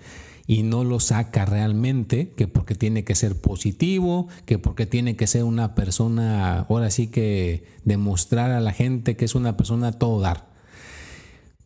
y 0.48 0.63
no 0.63 0.86
lo 0.86 1.01
saca 1.01 1.45
realmente, 1.45 2.33
que 2.38 2.48
porque 2.48 2.74
tiene 2.74 3.04
que 3.04 3.15
ser 3.15 3.39
positivo, 3.42 4.27
que 4.45 4.57
porque 4.57 4.86
tiene 4.86 5.18
que 5.18 5.27
ser 5.27 5.44
una 5.44 5.75
persona, 5.75 6.62
ahora 6.62 6.89
sí 6.89 7.07
que 7.07 7.65
demostrar 7.83 8.51
a 8.51 8.62
la 8.62 8.71
gente 8.71 9.18
que 9.18 9.25
es 9.25 9.36
una 9.36 9.57
persona 9.57 9.89
a 9.89 9.92
todo 9.92 10.21
dar. 10.21 10.56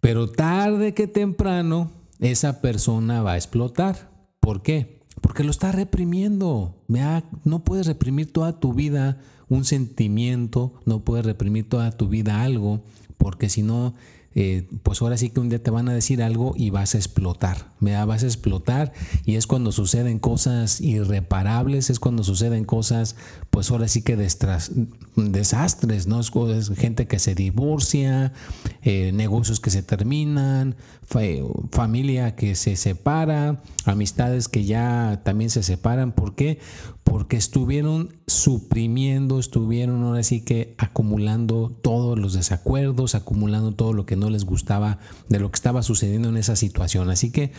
Pero 0.02 0.30
tarde 0.30 0.94
que 0.94 1.08
temprano, 1.08 1.92
esa 2.20 2.60
persona 2.60 3.22
va 3.22 3.34
a 3.34 3.38
explotar. 3.38 4.12
¿Por 4.40 4.62
qué? 4.62 5.00
Porque 5.22 5.44
lo 5.44 5.52
está 5.52 5.72
reprimiendo. 5.72 6.76
No 7.44 7.64
puedes 7.64 7.88
reprimir 7.88 8.34
toda 8.34 8.60
tu 8.60 8.74
vida 8.74 9.20
un 9.48 9.66
sentimiento, 9.66 10.74
no 10.86 11.04
puedes 11.04 11.26
reprimir 11.26 11.70
toda 11.70 11.92
tu 11.92 12.08
vida 12.08 12.42
algo, 12.42 12.82
porque 13.18 13.50
si 13.50 13.62
no 13.62 13.94
eh, 14.34 14.66
pues 14.84 15.02
ahora 15.02 15.18
sí 15.18 15.30
que 15.30 15.42
un 15.42 15.50
día 15.50 15.62
te 15.62 15.72
van 15.72 15.90
a 15.90 15.94
decir 15.94 16.24
algo 16.24 16.54
y 16.56 16.70
vas 16.70 16.96
a 16.96 16.98
explotar, 16.98 17.68
vas 17.82 18.24
a 18.24 18.26
explotar 18.26 18.94
y 19.26 19.36
es 19.36 19.46
cuando 19.46 19.74
suceden 19.74 20.20
cosas 20.20 20.80
irreparables, 20.80 21.90
es 21.90 22.00
cuando 22.00 22.24
suceden 22.24 22.64
cosas, 22.64 23.18
pues 23.50 23.72
ahora 23.72 23.90
sí 23.90 24.04
que 24.04 24.16
desastres, 24.16 26.08
¿no? 26.08 26.22
Es, 26.22 26.70
gente 26.78 27.08
que 27.08 27.20
se 27.20 27.36
divorcia, 27.36 28.32
eh, 28.84 29.12
negocios 29.14 29.60
que 29.60 29.70
se 29.70 29.84
terminan, 29.84 30.76
familia 31.72 32.36
que 32.38 32.56
se 32.56 32.78
separa, 32.78 33.62
amistades 33.84 34.48
que 34.48 34.64
ya 34.64 35.22
también 35.26 35.50
se 35.50 35.62
separan, 35.62 36.14
¿por 36.14 36.36
qué? 36.36 36.60
porque 37.04 37.36
estuvieron 37.36 38.14
suprimiendo, 38.26 39.40
estuvieron 39.40 40.04
ahora 40.04 40.24
sí 40.24 40.42
que 40.42 40.76
acumulando 40.78 41.70
todos 41.82 42.18
los 42.18 42.34
desacuerdos, 42.34 43.16
acumulando 43.16 43.74
todo 43.74 43.92
lo 43.92 44.06
que 44.06 44.16
no 44.22 44.30
les 44.30 44.46
gustaba 44.46 45.00
de 45.28 45.40
lo 45.40 45.52
que 45.52 45.56
estaba 45.56 45.84
sucediendo 45.84 46.30
en 46.30 46.38
esa 46.38 46.56
situación. 46.56 47.10
Así 47.10 47.32
que 47.32 47.52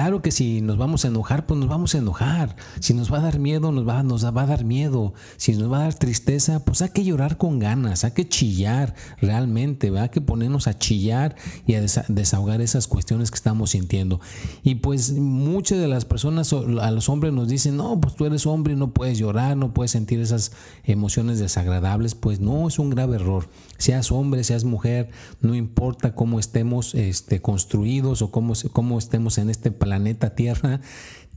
Claro 0.00 0.22
que 0.22 0.30
si 0.30 0.62
nos 0.62 0.78
vamos 0.78 1.04
a 1.04 1.08
enojar, 1.08 1.44
pues 1.44 1.60
nos 1.60 1.68
vamos 1.68 1.94
a 1.94 1.98
enojar. 1.98 2.56
Si 2.80 2.94
nos 2.94 3.12
va 3.12 3.18
a 3.18 3.20
dar 3.20 3.38
miedo, 3.38 3.70
nos 3.70 3.86
va, 3.86 4.02
nos 4.02 4.24
va 4.24 4.44
a 4.44 4.46
dar 4.46 4.64
miedo. 4.64 5.12
Si 5.36 5.52
nos 5.52 5.70
va 5.70 5.80
a 5.80 5.82
dar 5.82 5.92
tristeza, 5.92 6.64
pues 6.64 6.80
hay 6.80 6.88
que 6.88 7.04
llorar 7.04 7.36
con 7.36 7.58
ganas, 7.58 8.02
hay 8.04 8.12
que 8.12 8.26
chillar 8.26 8.94
realmente, 9.20 9.92
hay 9.98 10.08
que 10.08 10.22
ponernos 10.22 10.68
a 10.68 10.78
chillar 10.78 11.36
y 11.66 11.74
a 11.74 11.82
desahogar 12.08 12.62
esas 12.62 12.86
cuestiones 12.86 13.30
que 13.30 13.34
estamos 13.34 13.72
sintiendo. 13.72 14.22
Y 14.62 14.76
pues 14.76 15.12
muchas 15.12 15.78
de 15.78 15.86
las 15.86 16.06
personas, 16.06 16.50
a 16.54 16.90
los 16.90 17.10
hombres 17.10 17.34
nos 17.34 17.48
dicen, 17.48 17.76
no, 17.76 18.00
pues 18.00 18.14
tú 18.14 18.24
eres 18.24 18.46
hombre 18.46 18.76
no 18.76 18.94
puedes 18.94 19.18
llorar, 19.18 19.58
no 19.58 19.74
puedes 19.74 19.90
sentir 19.90 20.18
esas 20.20 20.52
emociones 20.84 21.38
desagradables. 21.38 22.14
Pues 22.14 22.40
no, 22.40 22.68
es 22.68 22.78
un 22.78 22.88
grave 22.88 23.16
error. 23.16 23.50
Seas 23.76 24.10
hombre, 24.12 24.44
seas 24.44 24.64
mujer, 24.64 25.10
no 25.42 25.54
importa 25.54 26.14
cómo 26.14 26.40
estemos 26.40 26.94
este, 26.94 27.42
construidos 27.42 28.22
o 28.22 28.30
cómo, 28.30 28.54
cómo 28.72 28.98
estemos 28.98 29.36
en 29.36 29.50
este 29.50 29.70
planeta 29.70 29.89
Tierra, 30.34 30.80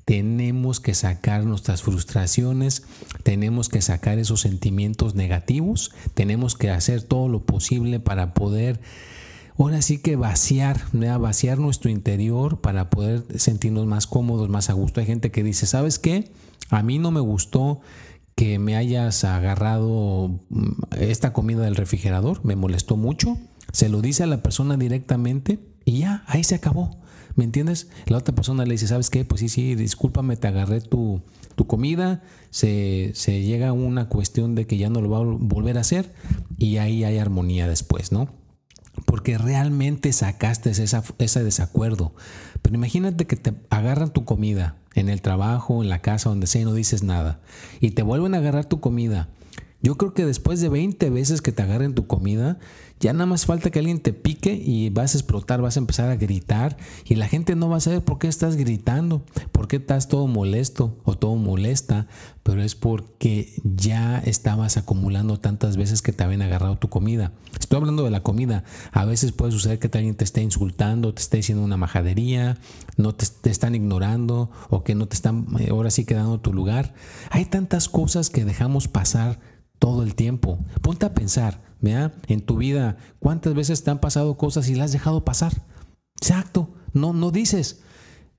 tenemos 0.05 0.79
que 0.79 0.93
sacar 0.93 1.45
nuestras 1.45 1.81
frustraciones, 1.81 2.83
tenemos 3.23 3.69
que 3.69 3.81
sacar 3.81 4.19
esos 4.19 4.41
sentimientos 4.41 5.15
negativos, 5.15 5.91
tenemos 6.13 6.55
que 6.55 6.69
hacer 6.69 7.01
todo 7.03 7.29
lo 7.29 7.45
posible 7.45 7.99
para 7.99 8.33
poder 8.33 8.81
ahora 9.57 9.81
sí 9.81 9.99
que 9.99 10.15
vaciar, 10.15 10.81
vaciar 10.91 11.59
nuestro 11.59 11.89
interior 11.89 12.59
para 12.59 12.89
poder 12.89 13.23
sentirnos 13.39 13.85
más 13.85 14.07
cómodos, 14.07 14.49
más 14.49 14.69
a 14.69 14.73
gusto. 14.73 14.99
Hay 14.99 15.05
gente 15.05 15.31
que 15.31 15.43
dice, 15.43 15.65
¿sabes 15.65 15.99
qué? 15.99 16.31
A 16.69 16.83
mí 16.83 16.99
no 16.99 17.11
me 17.11 17.19
gustó 17.19 17.81
que 18.35 18.59
me 18.59 18.75
hayas 18.75 19.23
agarrado 19.23 20.39
mm, 20.49 20.71
esta 20.99 21.33
comida 21.33 21.63
del 21.63 21.75
refrigerador, 21.75 22.43
me 22.43 22.55
molestó 22.55 22.97
mucho, 22.97 23.37
se 23.71 23.89
lo 23.89 24.01
dice 24.01 24.23
a 24.23 24.27
la 24.27 24.41
persona 24.41 24.75
directamente 24.75 25.59
y 25.85 25.99
ya, 25.99 26.23
ahí 26.27 26.43
se 26.43 26.55
acabó. 26.55 27.02
¿Me 27.35 27.43
entiendes? 27.43 27.89
La 28.05 28.17
otra 28.17 28.35
persona 28.35 28.65
le 28.65 28.73
dice, 28.73 28.87
¿sabes 28.87 29.09
qué? 29.09 29.25
Pues 29.25 29.41
sí, 29.41 29.49
sí, 29.49 29.75
discúlpame, 29.75 30.37
te 30.37 30.47
agarré 30.47 30.81
tu, 30.81 31.21
tu 31.55 31.65
comida, 31.65 32.21
se, 32.51 33.11
se, 33.15 33.41
llega 33.41 33.69
a 33.69 33.73
una 33.73 34.07
cuestión 34.07 34.55
de 34.55 34.67
que 34.67 34.77
ya 34.77 34.89
no 34.89 35.01
lo 35.01 35.09
va 35.09 35.17
a 35.19 35.23
volver 35.23 35.77
a 35.77 35.81
hacer 35.81 36.13
y 36.57 36.77
ahí 36.77 37.03
hay 37.03 37.17
armonía 37.17 37.67
después, 37.67 38.11
¿no? 38.11 38.29
Porque 39.05 39.37
realmente 39.39 40.13
sacaste 40.13 40.69
esa, 40.69 41.03
ese 41.17 41.43
desacuerdo. 41.43 42.13
Pero 42.61 42.75
imagínate 42.75 43.25
que 43.25 43.35
te 43.35 43.53
agarran 43.69 44.13
tu 44.13 44.23
comida 44.25 44.75
en 44.93 45.09
el 45.09 45.21
trabajo, 45.21 45.81
en 45.81 45.89
la 45.89 45.99
casa, 45.99 46.29
donde 46.29 46.47
sea 46.47 46.61
y 46.61 46.65
no 46.65 46.73
dices 46.73 47.03
nada. 47.03 47.39
Y 47.79 47.91
te 47.91 48.03
vuelven 48.03 48.35
a 48.35 48.37
agarrar 48.37 48.65
tu 48.65 48.79
comida. 48.79 49.29
Yo 49.83 49.97
creo 49.97 50.13
que 50.13 50.25
después 50.25 50.61
de 50.61 50.69
20 50.69 51.09
veces 51.09 51.41
que 51.41 51.51
te 51.51 51.61
agarren 51.61 51.93
tu 51.93 52.07
comida, 52.07 52.57
ya 53.01 53.11
nada 53.11 53.25
más 53.25 53.45
falta 53.45 53.69
que 53.69 53.79
alguien 53.79 53.99
te 53.99 54.13
pique 54.13 54.53
y 54.53 54.89
vas 54.89 55.13
a 55.13 55.17
explotar, 55.17 55.61
vas 55.61 55.75
a 55.75 55.81
empezar 55.81 56.09
a 56.09 56.15
gritar 56.15 56.77
y 57.03 57.15
la 57.15 57.27
gente 57.27 57.53
no 57.57 57.67
va 57.67 57.75
a 57.75 57.81
saber 57.81 58.01
por 58.01 58.17
qué 58.17 58.29
estás 58.29 58.55
gritando, 58.55 59.25
por 59.51 59.67
qué 59.67 59.75
estás 59.75 60.07
todo 60.07 60.25
molesto 60.27 60.97
o 61.03 61.15
todo 61.15 61.35
molesta, 61.35 62.07
pero 62.43 62.63
es 62.63 62.75
porque 62.75 63.53
ya 63.65 64.19
estabas 64.19 64.77
acumulando 64.77 65.37
tantas 65.37 65.75
veces 65.75 66.01
que 66.01 66.13
te 66.13 66.23
habían 66.23 66.43
agarrado 66.43 66.77
tu 66.77 66.87
comida. 66.87 67.33
Estoy 67.59 67.77
hablando 67.77 68.05
de 68.05 68.11
la 68.11 68.23
comida. 68.23 68.63
A 68.93 69.03
veces 69.03 69.33
puede 69.33 69.51
suceder 69.51 69.79
que 69.79 69.89
alguien 69.97 70.15
te 70.15 70.23
esté 70.23 70.41
insultando, 70.41 71.13
te 71.13 71.21
esté 71.21 71.37
diciendo 71.37 71.61
una 71.61 71.75
majadería, 71.75 72.57
no 72.95 73.13
te, 73.15 73.25
te 73.25 73.49
están 73.49 73.75
ignorando 73.75 74.49
o 74.69 74.85
que 74.85 74.95
no 74.95 75.09
te 75.09 75.15
están 75.15 75.47
eh, 75.59 75.67
ahora 75.71 75.91
sí 75.91 76.05
quedando 76.05 76.39
tu 76.39 76.53
lugar. 76.53 76.93
Hay 77.31 77.43
tantas 77.43 77.89
cosas 77.89 78.29
que 78.29 78.45
dejamos 78.45 78.87
pasar 78.87 79.39
todo 79.83 80.03
el 80.03 80.15
tiempo. 80.15 80.59
Ponte 80.81 81.05
a 81.05 81.13
pensar, 81.13 81.61
en 81.81 82.39
tu 82.45 82.55
vida, 82.55 82.95
¿cuántas 83.19 83.53
veces 83.53 83.83
te 83.83 83.91
han 83.91 83.99
pasado 83.99 84.37
cosas 84.37 84.69
y 84.69 84.75
las 84.75 84.85
has 84.85 84.91
dejado 84.93 85.25
pasar? 85.25 85.51
Exacto, 86.15 86.69
no, 86.93 87.11
no 87.11 87.31
dices, 87.31 87.81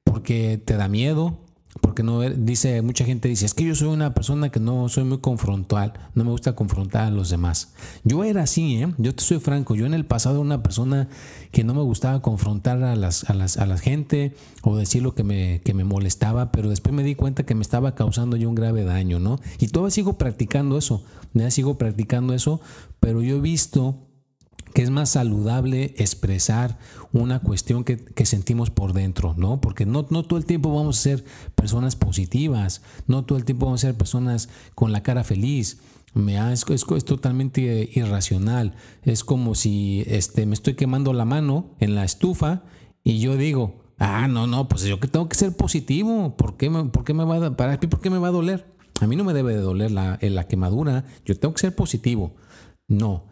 porque 0.05 0.57
te 0.57 0.79
da 0.79 0.89
miedo, 0.89 1.44
porque 1.81 2.03
no 2.03 2.21
dice 2.21 2.83
mucha 2.83 3.05
gente 3.05 3.29
dice 3.29 3.47
es 3.47 3.55
que 3.55 3.65
yo 3.65 3.75
soy 3.75 3.89
una 3.89 4.15
persona 4.15 4.51
que 4.51 4.61
no 4.61 4.89
soy 4.89 5.05
muy 5.05 5.19
confrontal 5.19 5.93
no 6.15 6.25
me 6.25 6.31
gusta 6.31 6.55
confrontar 6.55 7.07
a 7.07 7.11
los 7.11 7.31
demás 7.31 7.73
yo 8.05 8.25
era 8.25 8.43
así 8.43 8.83
¿eh? 8.83 8.95
yo 8.99 9.15
te 9.15 9.23
soy 9.23 9.39
franco 9.41 9.75
yo 9.75 9.87
en 9.87 9.95
el 9.95 10.05
pasado 10.05 10.37
era 10.37 10.43
una 10.43 10.63
persona 10.63 11.09
que 11.51 11.65
no 11.65 11.75
me 11.75 11.83
gustaba 11.83 12.23
confrontar 12.23 12.83
a 12.83 12.97
las 12.97 13.29
a 13.29 13.35
las 13.35 13.57
a 13.57 13.67
la 13.67 13.79
gente 13.79 14.35
o 14.63 14.77
decir 14.77 15.03
lo 15.03 15.15
que 15.15 15.25
me 15.25 15.61
que 15.65 15.75
me 15.75 15.85
molestaba 15.85 16.53
pero 16.53 16.69
después 16.71 16.95
me 16.95 17.03
di 17.03 17.15
cuenta 17.15 17.45
que 17.45 17.55
me 17.55 17.63
estaba 17.63 17.95
causando 17.95 18.37
yo 18.37 18.49
un 18.49 18.55
grave 18.55 18.85
daño 18.85 19.19
no 19.19 19.41
y 19.59 19.69
todavía 19.69 19.91
sigo 19.91 20.17
practicando 20.17 20.79
eso 20.79 21.03
ya 21.33 21.51
sigo 21.51 21.77
practicando 21.77 22.35
eso 22.35 22.61
pero 23.01 23.21
yo 23.21 23.37
he 23.37 23.41
visto 23.41 23.99
que 24.75 24.83
es 24.83 24.91
más 24.91 25.11
saludable 25.11 25.95
expresar 25.99 26.79
una 27.13 27.39
cuestión 27.39 27.85
que, 27.85 28.27
sentimos 28.27 28.71
por 28.71 28.93
dentro, 28.93 29.35
¿no? 29.39 29.61
Porque 29.61 29.87
no, 29.87 30.05
no, 30.11 30.25
todo 30.25 30.37
el 30.37 30.47
tiempo 30.47 30.75
vamos 30.75 30.99
a 30.99 31.03
ser 31.03 31.25
personas 31.55 31.95
positivas, 31.95 32.83
no 33.07 33.25
todo 33.25 33.39
el 33.39 33.45
tiempo 33.45 33.67
vamos 33.67 33.85
a 33.85 33.87
ser 33.89 33.97
personas 33.97 34.49
con 34.75 34.91
la 34.91 35.05
cara 35.05 35.23
feliz. 35.23 35.79
Me 36.13 36.37
es, 36.53 36.65
es, 36.69 37.05
totalmente 37.05 37.89
irracional. 37.95 38.75
Es 39.03 39.25
como 39.25 39.55
si 39.55 40.05
este, 40.07 40.45
me 40.45 40.55
estoy 40.55 40.75
quemando 40.75 41.13
la 41.13 41.25
mano 41.25 41.71
en 41.79 41.95
la 41.95 42.05
estufa 42.05 42.63
y 43.05 43.21
yo 43.21 43.37
digo, 43.37 43.81
ah, 43.99 44.27
no, 44.27 44.47
no, 44.49 44.69
pues 44.69 44.83
yo 44.83 44.99
que 44.99 45.09
tengo 45.09 45.29
que 45.29 45.37
ser 45.37 45.57
positivo. 45.57 46.37
¿Por 46.37 46.57
qué 46.57 46.69
me, 46.69 46.85
por 46.87 47.05
qué 47.05 47.15
me 47.15 47.25
va 47.25 47.47
a, 47.47 47.57
para, 47.57 47.79
¿por 47.79 48.01
qué 48.01 48.11
me 48.11 48.19
va 48.19 48.29
a 48.29 48.33
doler? 48.33 48.75
A 49.01 49.07
mí 49.07 49.15
no 49.15 49.25
me 49.25 49.35
debe 49.35 49.55
de 49.55 49.61
doler 49.61 49.93
la, 49.93 50.19
la 50.21 50.49
quemadura. 50.49 51.05
Yo 51.25 51.39
tengo 51.39 51.55
que 51.55 51.61
ser 51.61 51.75
positivo. 51.77 52.35
No, 52.87 53.27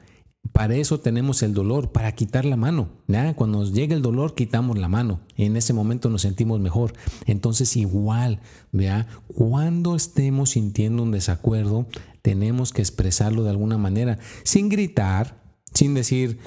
para 0.53 0.77
eso 0.77 1.01
tenemos 1.01 1.43
el 1.43 1.55
dolor, 1.55 1.93
para 1.93 2.13
quitar 2.13 2.45
la 2.45 2.57
mano. 2.57 2.91
Cuando 3.37 3.59
nos 3.59 3.73
llega 3.73 3.97
el 3.97 4.03
dolor, 4.03 4.35
quitamos 4.35 4.79
la 4.79 4.89
mano. 4.89 5.21
Y 5.35 5.45
en 5.45 5.57
ese 5.57 5.73
momento 5.73 6.11
nos 6.11 6.23
sentimos 6.23 6.61
mejor. 6.61 6.93
Entonces, 7.27 7.77
igual, 7.77 8.41
¿vea? 8.71 9.07
cuando 9.35 9.97
estemos 9.97 10.51
sintiendo 10.51 11.03
un 11.03 11.11
desacuerdo, 11.11 11.87
tenemos 12.21 12.73
que 12.73 12.83
expresarlo 12.83 13.43
de 13.45 13.51
alguna 13.51 13.79
manera, 13.79 14.19
sin 14.45 14.69
gritar, 14.69 15.43
sin 15.73 15.95
decir 15.95 16.39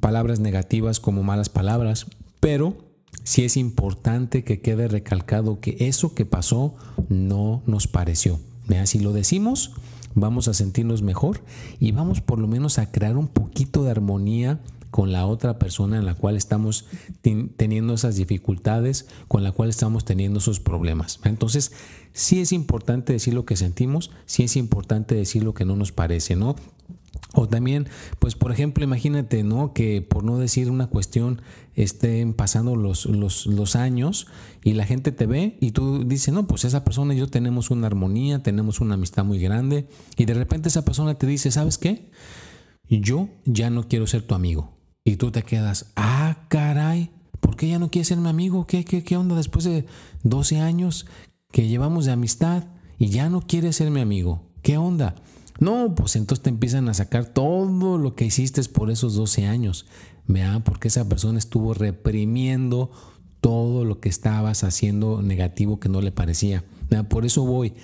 palabras 0.00 0.38
negativas 0.38 1.00
como 1.00 1.22
malas 1.22 1.48
palabras, 1.48 2.06
pero 2.40 2.76
sí 3.24 3.44
es 3.44 3.56
importante 3.56 4.44
que 4.44 4.60
quede 4.60 4.88
recalcado 4.88 5.60
que 5.60 5.76
eso 5.80 6.14
que 6.14 6.24
pasó 6.24 6.76
no 7.08 7.62
nos 7.66 7.88
pareció. 7.88 8.38
¿vea? 8.68 8.86
Si 8.86 9.00
lo 9.00 9.12
decimos, 9.12 9.72
vamos 10.14 10.48
a 10.48 10.54
sentirnos 10.54 11.02
mejor 11.02 11.42
y 11.78 11.92
vamos 11.92 12.20
por 12.20 12.38
lo 12.38 12.48
menos 12.48 12.78
a 12.78 12.90
crear 12.90 13.16
un 13.16 13.28
poquito 13.28 13.84
de 13.84 13.90
armonía 13.90 14.60
con 14.90 15.12
la 15.12 15.26
otra 15.26 15.58
persona 15.58 15.98
en 15.98 16.06
la 16.06 16.14
cual 16.14 16.36
estamos 16.36 16.86
teniendo 17.56 17.94
esas 17.94 18.16
dificultades, 18.16 19.06
con 19.28 19.42
la 19.42 19.52
cual 19.52 19.68
estamos 19.68 20.04
teniendo 20.04 20.38
esos 20.38 20.60
problemas. 20.60 21.20
Entonces, 21.24 21.72
sí 22.12 22.40
es 22.40 22.52
importante 22.52 23.12
decir 23.12 23.34
lo 23.34 23.44
que 23.44 23.56
sentimos, 23.56 24.10
sí 24.26 24.44
es 24.44 24.56
importante 24.56 25.14
decir 25.14 25.44
lo 25.44 25.54
que 25.54 25.64
no 25.64 25.76
nos 25.76 25.92
parece, 25.92 26.36
¿no? 26.36 26.56
O 27.34 27.46
también, 27.46 27.88
pues 28.18 28.34
por 28.34 28.52
ejemplo, 28.52 28.82
imagínate, 28.82 29.42
¿no? 29.42 29.72
Que 29.74 30.00
por 30.00 30.24
no 30.24 30.38
decir 30.38 30.70
una 30.70 30.86
cuestión, 30.86 31.42
estén 31.74 32.32
pasando 32.32 32.74
los, 32.74 33.06
los, 33.06 33.46
los, 33.46 33.76
años 33.76 34.26
y 34.64 34.72
la 34.72 34.84
gente 34.84 35.12
te 35.12 35.26
ve 35.26 35.56
y 35.60 35.70
tú 35.70 36.04
dices, 36.04 36.34
no, 36.34 36.46
pues 36.46 36.64
esa 36.64 36.84
persona 36.84 37.14
y 37.14 37.18
yo 37.18 37.28
tenemos 37.28 37.70
una 37.70 37.86
armonía, 37.86 38.42
tenemos 38.42 38.80
una 38.80 38.94
amistad 38.94 39.24
muy 39.24 39.38
grande 39.38 39.86
y 40.16 40.24
de 40.24 40.34
repente 40.34 40.68
esa 40.68 40.84
persona 40.84 41.14
te 41.14 41.26
dice, 41.26 41.50
¿sabes 41.50 41.78
qué? 41.78 42.10
Yo 42.88 43.28
ya 43.44 43.70
no 43.70 43.86
quiero 43.86 44.06
ser 44.06 44.22
tu 44.22 44.34
amigo. 44.34 44.76
Y 45.04 45.16
tú 45.16 45.30
te 45.30 45.42
quedas, 45.42 45.92
ah, 45.94 46.46
caray, 46.48 47.10
¿por 47.40 47.56
qué 47.56 47.68
ya 47.68 47.78
no 47.78 47.90
quieres 47.90 48.08
ser 48.08 48.18
mi 48.18 48.28
amigo? 48.28 48.66
¿Qué, 48.66 48.84
qué, 48.84 49.04
qué 49.04 49.16
onda 49.16 49.36
después 49.36 49.64
de 49.64 49.86
12 50.24 50.60
años 50.60 51.06
que 51.52 51.68
llevamos 51.68 52.06
de 52.06 52.12
amistad 52.12 52.64
y 52.98 53.08
ya 53.08 53.28
no 53.28 53.42
quieres 53.42 53.76
ser 53.76 53.90
mi 53.90 54.00
amigo? 54.00 54.42
¿Qué 54.62 54.78
onda? 54.78 55.14
No, 55.58 55.94
pues 55.94 56.16
entonces 56.16 56.42
te 56.42 56.50
empiezan 56.50 56.88
a 56.88 56.94
sacar 56.94 57.26
todo 57.26 57.98
lo 57.98 58.14
que 58.14 58.24
hiciste 58.24 58.62
por 58.64 58.90
esos 58.90 59.14
12 59.14 59.46
años. 59.46 59.86
Vea, 60.26 60.60
porque 60.60 60.88
esa 60.88 61.08
persona 61.08 61.38
estuvo 61.38 61.74
reprimiendo 61.74 62.90
todo 63.40 63.84
lo 63.84 64.00
que 64.00 64.08
estabas 64.08 64.64
haciendo 64.64 65.22
negativo 65.22 65.80
que 65.80 65.88
no 65.88 66.00
le 66.00 66.12
parecía. 66.12 66.64
Por 67.08 67.26
eso 67.26 67.44
voy. 67.44 67.74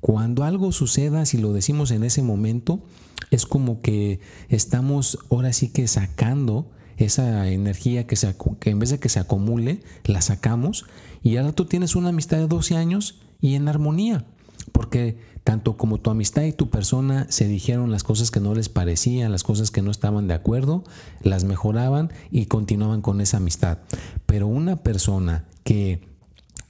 Cuando 0.00 0.44
algo 0.44 0.70
suceda, 0.72 1.24
si 1.24 1.38
lo 1.38 1.52
decimos 1.52 1.90
en 1.90 2.04
ese 2.04 2.22
momento, 2.22 2.82
es 3.30 3.46
como 3.46 3.80
que 3.80 4.20
estamos 4.48 5.18
ahora 5.30 5.52
sí 5.52 5.68
que 5.68 5.88
sacando 5.88 6.70
esa 6.96 7.48
energía 7.48 8.06
que, 8.06 8.16
se, 8.16 8.36
que 8.60 8.70
en 8.70 8.78
vez 8.78 8.90
de 8.90 8.98
que 8.98 9.08
se 9.08 9.18
acumule, 9.18 9.82
la 10.04 10.20
sacamos 10.20 10.84
y 11.22 11.36
ahora 11.36 11.52
tú 11.52 11.64
tienes 11.64 11.96
una 11.96 12.10
amistad 12.10 12.36
de 12.36 12.46
12 12.46 12.76
años 12.76 13.20
y 13.40 13.54
en 13.54 13.68
armonía. 13.68 14.26
Porque 14.72 15.18
tanto 15.44 15.76
como 15.76 15.98
tu 15.98 16.10
amistad 16.10 16.42
y 16.42 16.52
tu 16.52 16.70
persona 16.70 17.26
se 17.28 17.46
dijeron 17.46 17.90
las 17.90 18.02
cosas 18.02 18.30
que 18.30 18.40
no 18.40 18.54
les 18.54 18.68
parecían, 18.68 19.30
las 19.30 19.42
cosas 19.42 19.70
que 19.70 19.82
no 19.82 19.90
estaban 19.90 20.26
de 20.26 20.34
acuerdo, 20.34 20.84
las 21.22 21.44
mejoraban 21.44 22.12
y 22.30 22.46
continuaban 22.46 23.02
con 23.02 23.20
esa 23.20 23.36
amistad. 23.36 23.78
Pero 24.26 24.46
una 24.46 24.82
persona 24.82 25.44
que 25.62 26.08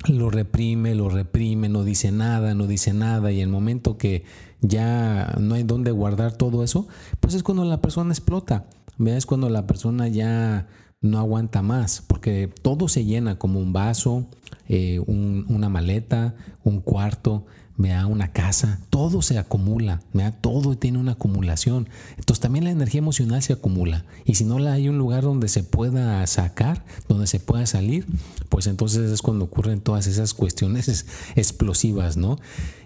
lo 0.08 0.30
reprime, 0.30 0.94
lo 0.94 1.08
reprime, 1.08 1.68
no 1.68 1.84
dice 1.84 2.12
nada, 2.12 2.54
no 2.54 2.66
dice 2.66 2.92
nada 2.92 3.32
y 3.32 3.40
el 3.40 3.48
momento 3.48 3.96
que 3.96 4.24
ya 4.60 5.34
no 5.40 5.54
hay 5.54 5.62
dónde 5.62 5.90
guardar 5.92 6.32
todo 6.32 6.64
eso, 6.64 6.88
pues 7.20 7.34
es 7.34 7.42
cuando 7.42 7.64
la 7.64 7.80
persona 7.80 8.12
explota. 8.12 8.66
Es 9.04 9.26
cuando 9.26 9.50
la 9.50 9.66
persona 9.66 10.08
ya 10.08 10.68
no 11.00 11.18
aguanta 11.18 11.62
más, 11.62 12.02
porque 12.06 12.48
todo 12.62 12.88
se 12.88 13.04
llena 13.04 13.38
como 13.38 13.60
un 13.60 13.72
vaso, 13.72 14.26
eh, 14.68 15.00
una 15.06 15.68
maleta, 15.68 16.34
un 16.62 16.80
cuarto 16.80 17.44
da 17.76 18.06
una 18.06 18.32
casa, 18.32 18.78
todo 18.90 19.20
se 19.22 19.38
acumula, 19.38 20.00
da 20.12 20.30
todo 20.32 20.76
tiene 20.76 20.98
una 20.98 21.12
acumulación. 21.12 21.88
Entonces 22.16 22.40
también 22.40 22.64
la 22.64 22.70
energía 22.70 22.98
emocional 22.98 23.42
se 23.42 23.52
acumula. 23.52 24.04
Y 24.24 24.36
si 24.36 24.44
no 24.44 24.58
la 24.58 24.72
hay 24.72 24.88
un 24.88 24.98
lugar 24.98 25.22
donde 25.24 25.48
se 25.48 25.62
pueda 25.62 26.24
sacar, 26.26 26.84
donde 27.08 27.26
se 27.26 27.40
pueda 27.40 27.66
salir, 27.66 28.06
pues 28.48 28.66
entonces 28.66 29.10
es 29.10 29.22
cuando 29.22 29.46
ocurren 29.46 29.80
todas 29.80 30.06
esas 30.06 30.34
cuestiones 30.34 31.06
explosivas, 31.34 32.16
¿no? 32.16 32.38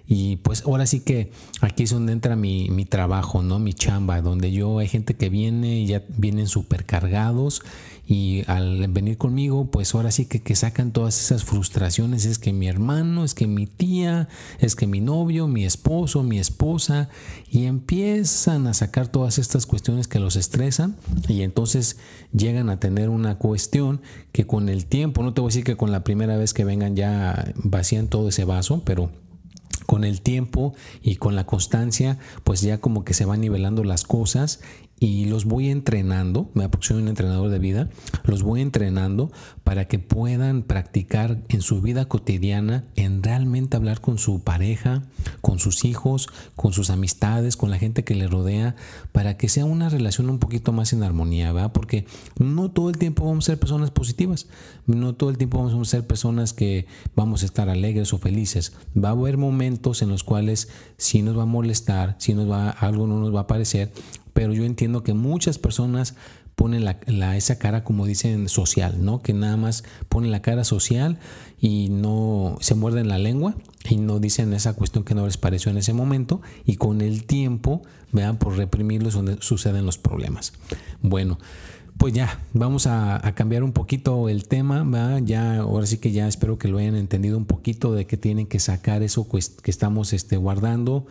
Y 0.08 0.36
pues 0.36 0.64
ahora 0.64 0.86
sí 0.86 1.00
que 1.00 1.30
aquí 1.60 1.82
es 1.82 1.90
donde 1.90 2.12
entra 2.12 2.34
mi, 2.34 2.70
mi 2.70 2.86
trabajo, 2.86 3.42
¿no? 3.42 3.58
Mi 3.58 3.74
chamba, 3.74 4.22
donde 4.22 4.50
yo 4.50 4.78
hay 4.78 4.88
gente 4.88 5.14
que 5.14 5.28
viene 5.28 5.80
y 5.80 5.86
ya 5.86 6.02
vienen 6.16 6.48
supercargados 6.48 7.62
y 8.10 8.42
al 8.46 8.88
venir 8.88 9.18
conmigo, 9.18 9.70
pues 9.70 9.94
ahora 9.94 10.10
sí 10.10 10.24
que, 10.24 10.40
que 10.40 10.56
sacan 10.56 10.92
todas 10.92 11.20
esas 11.20 11.44
frustraciones. 11.44 12.24
Es 12.24 12.38
que 12.38 12.54
mi 12.54 12.66
hermano, 12.66 13.22
es 13.22 13.34
que 13.34 13.46
mi 13.46 13.66
tía, 13.66 14.28
es 14.60 14.76
que 14.76 14.86
mi 14.86 15.02
novio, 15.02 15.46
mi 15.46 15.66
esposo, 15.66 16.22
mi 16.22 16.38
esposa. 16.38 17.10
Y 17.50 17.66
empiezan 17.66 18.66
a 18.66 18.72
sacar 18.72 19.08
todas 19.08 19.38
estas 19.38 19.66
cuestiones 19.66 20.08
que 20.08 20.20
los 20.20 20.36
estresan. 20.36 20.96
Y 21.28 21.42
entonces 21.42 21.98
llegan 22.32 22.70
a 22.70 22.80
tener 22.80 23.10
una 23.10 23.36
cuestión 23.36 24.00
que 24.32 24.46
con 24.46 24.70
el 24.70 24.86
tiempo, 24.86 25.22
no 25.22 25.34
te 25.34 25.42
voy 25.42 25.48
a 25.48 25.50
decir 25.50 25.64
que 25.64 25.76
con 25.76 25.92
la 25.92 26.02
primera 26.02 26.38
vez 26.38 26.54
que 26.54 26.64
vengan 26.64 26.96
ya 26.96 27.52
vacían 27.56 28.08
todo 28.08 28.30
ese 28.30 28.46
vaso, 28.46 28.80
pero 28.86 29.10
con 29.88 30.04
el 30.04 30.20
tiempo 30.20 30.74
y 31.00 31.16
con 31.16 31.34
la 31.34 31.46
constancia, 31.46 32.18
pues 32.44 32.60
ya 32.60 32.76
como 32.76 33.06
que 33.06 33.14
se 33.14 33.24
van 33.24 33.40
nivelando 33.40 33.84
las 33.84 34.04
cosas 34.04 34.60
y 35.00 35.26
los 35.26 35.44
voy 35.44 35.68
entrenando, 35.68 36.50
me 36.54 36.68
soy 36.80 37.02
un 37.02 37.08
entrenador 37.08 37.50
de 37.50 37.58
vida, 37.58 37.88
los 38.24 38.42
voy 38.42 38.60
entrenando 38.60 39.30
para 39.64 39.86
que 39.86 39.98
puedan 39.98 40.62
practicar 40.62 41.42
en 41.48 41.60
su 41.60 41.80
vida 41.80 42.06
cotidiana, 42.06 42.84
en 42.96 43.22
realmente 43.22 43.76
hablar 43.76 44.00
con 44.00 44.18
su 44.18 44.40
pareja, 44.40 45.02
con 45.40 45.58
sus 45.58 45.84
hijos, 45.84 46.28
con 46.56 46.72
sus 46.72 46.90
amistades, 46.90 47.56
con 47.56 47.70
la 47.70 47.78
gente 47.78 48.04
que 48.04 48.14
le 48.14 48.26
rodea, 48.26 48.76
para 49.12 49.36
que 49.36 49.48
sea 49.48 49.64
una 49.64 49.88
relación 49.88 50.30
un 50.30 50.38
poquito 50.38 50.72
más 50.72 50.92
en 50.92 51.02
armonía, 51.02 51.52
¿verdad? 51.52 51.72
Porque 51.72 52.06
no 52.38 52.70
todo 52.70 52.90
el 52.90 52.98
tiempo 52.98 53.24
vamos 53.24 53.44
a 53.44 53.52
ser 53.52 53.60
personas 53.60 53.90
positivas, 53.90 54.46
no 54.86 55.14
todo 55.14 55.30
el 55.30 55.38
tiempo 55.38 55.58
vamos 55.58 55.74
a 55.74 55.90
ser 55.90 56.06
personas 56.06 56.52
que 56.52 56.86
vamos 57.14 57.42
a 57.42 57.46
estar 57.46 57.68
alegres 57.68 58.12
o 58.12 58.18
felices. 58.18 58.72
Va 58.96 59.10
a 59.10 59.12
haber 59.12 59.36
momentos 59.36 60.02
en 60.02 60.08
los 60.08 60.24
cuales 60.24 60.68
sí 60.96 61.22
nos 61.22 61.36
va 61.36 61.42
a 61.42 61.46
molestar, 61.46 62.16
si 62.18 62.34
nos 62.34 62.50
va, 62.50 62.70
algo 62.70 63.06
no 63.06 63.20
nos 63.20 63.34
va 63.34 63.40
a 63.40 63.46
parecer, 63.46 63.92
pero 64.38 64.52
yo 64.52 64.64
entiendo 64.64 65.02
que 65.02 65.14
muchas 65.14 65.58
personas 65.58 66.14
ponen 66.54 66.84
la, 66.84 67.36
esa 67.36 67.58
cara, 67.58 67.82
como 67.82 68.06
dicen, 68.06 68.48
social, 68.48 69.04
¿no? 69.04 69.20
Que 69.20 69.32
nada 69.32 69.56
más 69.56 69.82
ponen 70.08 70.30
la 70.30 70.42
cara 70.42 70.62
social 70.62 71.18
y 71.60 71.88
no 71.88 72.56
se 72.60 72.76
muerden 72.76 73.08
la 73.08 73.18
lengua 73.18 73.56
y 73.90 73.96
no 73.96 74.20
dicen 74.20 74.52
esa 74.52 74.74
cuestión 74.74 75.02
que 75.02 75.16
no 75.16 75.26
les 75.26 75.38
pareció 75.38 75.72
en 75.72 75.76
ese 75.76 75.92
momento 75.92 76.40
y 76.64 76.76
con 76.76 77.00
el 77.00 77.24
tiempo, 77.24 77.82
vean, 78.12 78.36
por 78.36 78.56
reprimirlos 78.56 79.14
donde 79.14 79.38
suceden 79.40 79.84
los 79.84 79.98
problemas. 79.98 80.52
Bueno, 81.02 81.40
pues 81.96 82.14
ya, 82.14 82.40
vamos 82.52 82.86
a, 82.86 83.20
cambiar 83.34 83.64
un 83.64 83.72
poquito 83.72 84.28
el 84.28 84.46
tema, 84.46 84.84
¿verdad? 84.84 85.20
ya 85.24 85.56
ahora 85.56 85.84
sí 85.84 85.98
que 85.98 86.12
ya 86.12 86.28
espero 86.28 86.60
que 86.60 86.68
lo 86.68 86.78
hayan 86.78 86.94
entendido 86.94 87.38
un 87.38 87.46
poquito 87.46 87.92
de 87.92 88.06
que 88.06 88.16
tienen 88.16 88.46
que 88.46 88.60
sacar 88.60 89.02
eso 89.02 89.26
que 89.28 89.70
estamos 89.72 90.12
este, 90.12 90.36
guardando 90.36 91.08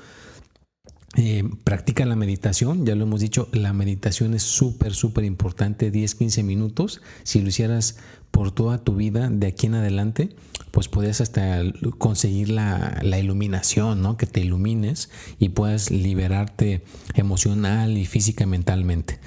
eh, 1.20 1.44
practica 1.64 2.06
la 2.06 2.16
meditación, 2.16 2.86
ya 2.86 2.94
lo 2.94 3.06
hemos 3.06 3.22
dicho, 3.22 3.50
la 3.52 3.74
meditación 3.74 4.36
es 4.36 4.44
súper, 4.44 4.94
súper 4.94 5.24
importante, 5.24 5.90
10, 5.90 6.14
15 6.14 6.44
minutos. 6.44 7.02
Si 7.24 7.42
lo 7.42 7.48
hicieras 7.48 7.98
por 8.30 8.52
toda 8.52 8.78
tu 8.84 8.96
vida, 8.96 9.28
de 9.32 9.48
aquí 9.48 9.66
en 9.66 9.74
adelante, 9.74 10.30
pues 10.70 10.90
puedes 10.90 11.20
hasta 11.20 11.64
conseguir 11.98 12.50
la, 12.50 13.00
la 13.02 13.18
iluminación, 13.18 14.04
¿no? 14.04 14.16
Que 14.16 14.28
te 14.28 14.42
ilumines 14.42 15.10
y 15.40 15.50
puedas 15.50 15.90
liberarte 15.90 16.84
emocional 17.16 17.98
y 17.98 18.06
física 18.06 18.44
y 18.44 18.48
mentalmente. 18.48 19.20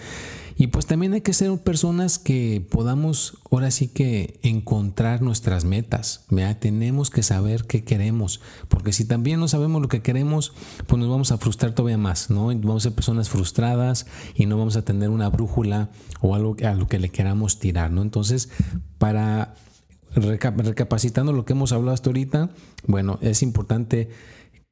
Y 0.57 0.69
pues 0.69 0.87
también 0.87 1.13
hay 1.15 1.21
que 1.21 1.33
ser 1.33 1.57
personas 1.59 2.19
que 2.19 2.67
podamos 2.71 3.39
ahora 3.51 3.71
sí 3.71 3.89
que 3.89 4.39
encontrar 4.43 5.23
nuestras 5.23 5.65
metas. 5.65 6.27
Tenemos 6.61 7.11
que 7.11 7.23
saber 7.23 7.65
qué 7.67 7.85
queremos, 7.85 8.41
porque 8.69 8.93
si 8.93 9.05
también 9.05 9.41
no 9.41 9.49
sabemos 9.49 9.81
lo 9.81 9.89
que 9.89 10.03
queremos, 10.03 10.53
pues 10.87 11.01
nos 11.01 11.09
vamos 11.09 11.33
a 11.33 11.39
frustrar 11.39 11.75
todavía 11.75 11.99
más, 11.99 12.31
¿no? 12.31 12.47
Vamos 12.47 12.85
a 12.85 12.89
ser 12.89 12.95
personas 12.95 13.29
frustradas 13.29 14.07
y 14.35 14.47
no 14.47 14.59
vamos 14.59 14.77
a 14.77 14.85
tener 14.85 15.11
una 15.11 15.29
brújula 15.29 15.91
o 16.21 16.35
algo 16.35 16.57
a 16.65 16.75
lo 16.75 16.87
que 16.89 16.99
le 16.99 17.09
queramos 17.11 17.59
tirar, 17.59 17.91
¿no? 17.91 18.03
Entonces, 18.03 18.51
para 18.99 19.55
recapacitando 20.15 21.33
lo 21.33 21.45
que 21.45 21.53
hemos 21.53 21.73
hablado 21.73 21.95
hasta 21.95 22.11
ahorita, 22.11 22.51
bueno, 22.87 23.19
es 23.23 23.43
importante 23.43 24.11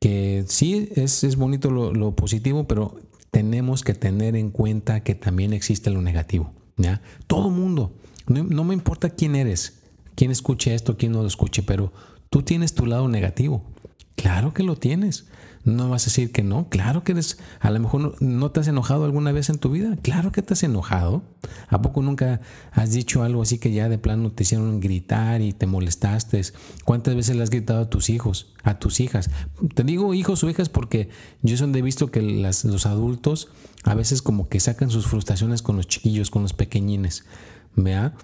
que 0.00 0.44
sí, 0.48 0.88
es, 0.94 1.24
es 1.24 1.36
bonito 1.36 1.70
lo 1.70 2.14
positivo, 2.14 2.66
pero 2.66 2.96
tenemos 3.30 3.82
que 3.82 3.94
tener 3.94 4.36
en 4.36 4.50
cuenta 4.50 5.02
que 5.02 5.14
también 5.14 5.52
existe 5.52 5.90
lo 5.90 6.02
negativo. 6.02 6.52
¿ya? 6.76 7.02
Todo 7.26 7.50
mundo, 7.50 7.94
no, 8.26 8.64
me 8.64 8.74
importa 8.74 9.10
quién 9.10 9.36
eres, 9.36 9.80
quién 10.14 10.30
escuche 10.30 10.74
esto, 10.74 10.96
quién 10.96 11.12
no 11.12 11.22
lo 11.22 11.28
escuche, 11.28 11.62
pero 11.62 11.92
tú 12.30 12.42
tienes 12.42 12.74
tu 12.74 12.86
lado 12.86 13.08
negativo. 13.08 13.62
Claro 14.16 14.52
que 14.52 14.62
lo 14.62 14.76
tienes. 14.76 15.26
No 15.68 15.90
vas 15.90 16.04
a 16.04 16.06
decir 16.06 16.32
que 16.32 16.42
no. 16.42 16.68
Claro 16.70 17.04
que 17.04 17.12
eres. 17.12 17.38
A 17.60 17.70
lo 17.70 17.78
mejor 17.78 18.16
no, 18.22 18.50
te 18.50 18.60
has 18.60 18.68
enojado 18.68 19.04
alguna 19.04 19.32
vez 19.32 19.50
en 19.50 19.58
tu 19.58 19.70
vida. 19.70 19.96
Claro 20.00 20.32
que 20.32 20.40
te 20.40 20.54
has 20.54 20.62
enojado. 20.62 21.22
¿A 21.68 21.82
poco 21.82 22.00
nunca 22.00 22.40
has 22.72 22.92
dicho 22.92 23.22
algo 23.22 23.42
así 23.42 23.58
que 23.58 23.70
ya 23.70 23.90
de 23.90 23.98
plano 23.98 24.32
te 24.32 24.44
hicieron 24.44 24.80
gritar 24.80 25.42
y 25.42 25.52
te 25.52 25.66
molestaste? 25.66 26.40
¿Cuántas 26.84 27.14
veces 27.14 27.36
le 27.36 27.42
has 27.42 27.50
gritado 27.50 27.82
a 27.82 27.90
tus 27.90 28.08
hijos, 28.08 28.54
a 28.62 28.78
tus 28.78 29.00
hijas? 29.00 29.30
Te 29.74 29.84
digo 29.84 30.14
hijos 30.14 30.42
o 30.42 30.48
hijas 30.48 30.70
porque 30.70 31.10
yo 31.42 31.56
son 31.58 31.72
de 31.72 31.82
visto 31.82 32.10
que 32.10 32.22
los 32.22 32.86
adultos 32.86 33.48
a 33.84 33.94
veces 33.94 34.22
como 34.22 34.48
que 34.48 34.60
sacan 34.60 34.90
sus 34.90 35.06
frustraciones 35.06 35.60
con 35.60 35.76
los 35.76 35.86
chiquillos, 35.86 36.30
con 36.30 36.42
los 36.42 36.54
pequeñines. 36.54 37.24
¿Vea? 37.76 38.14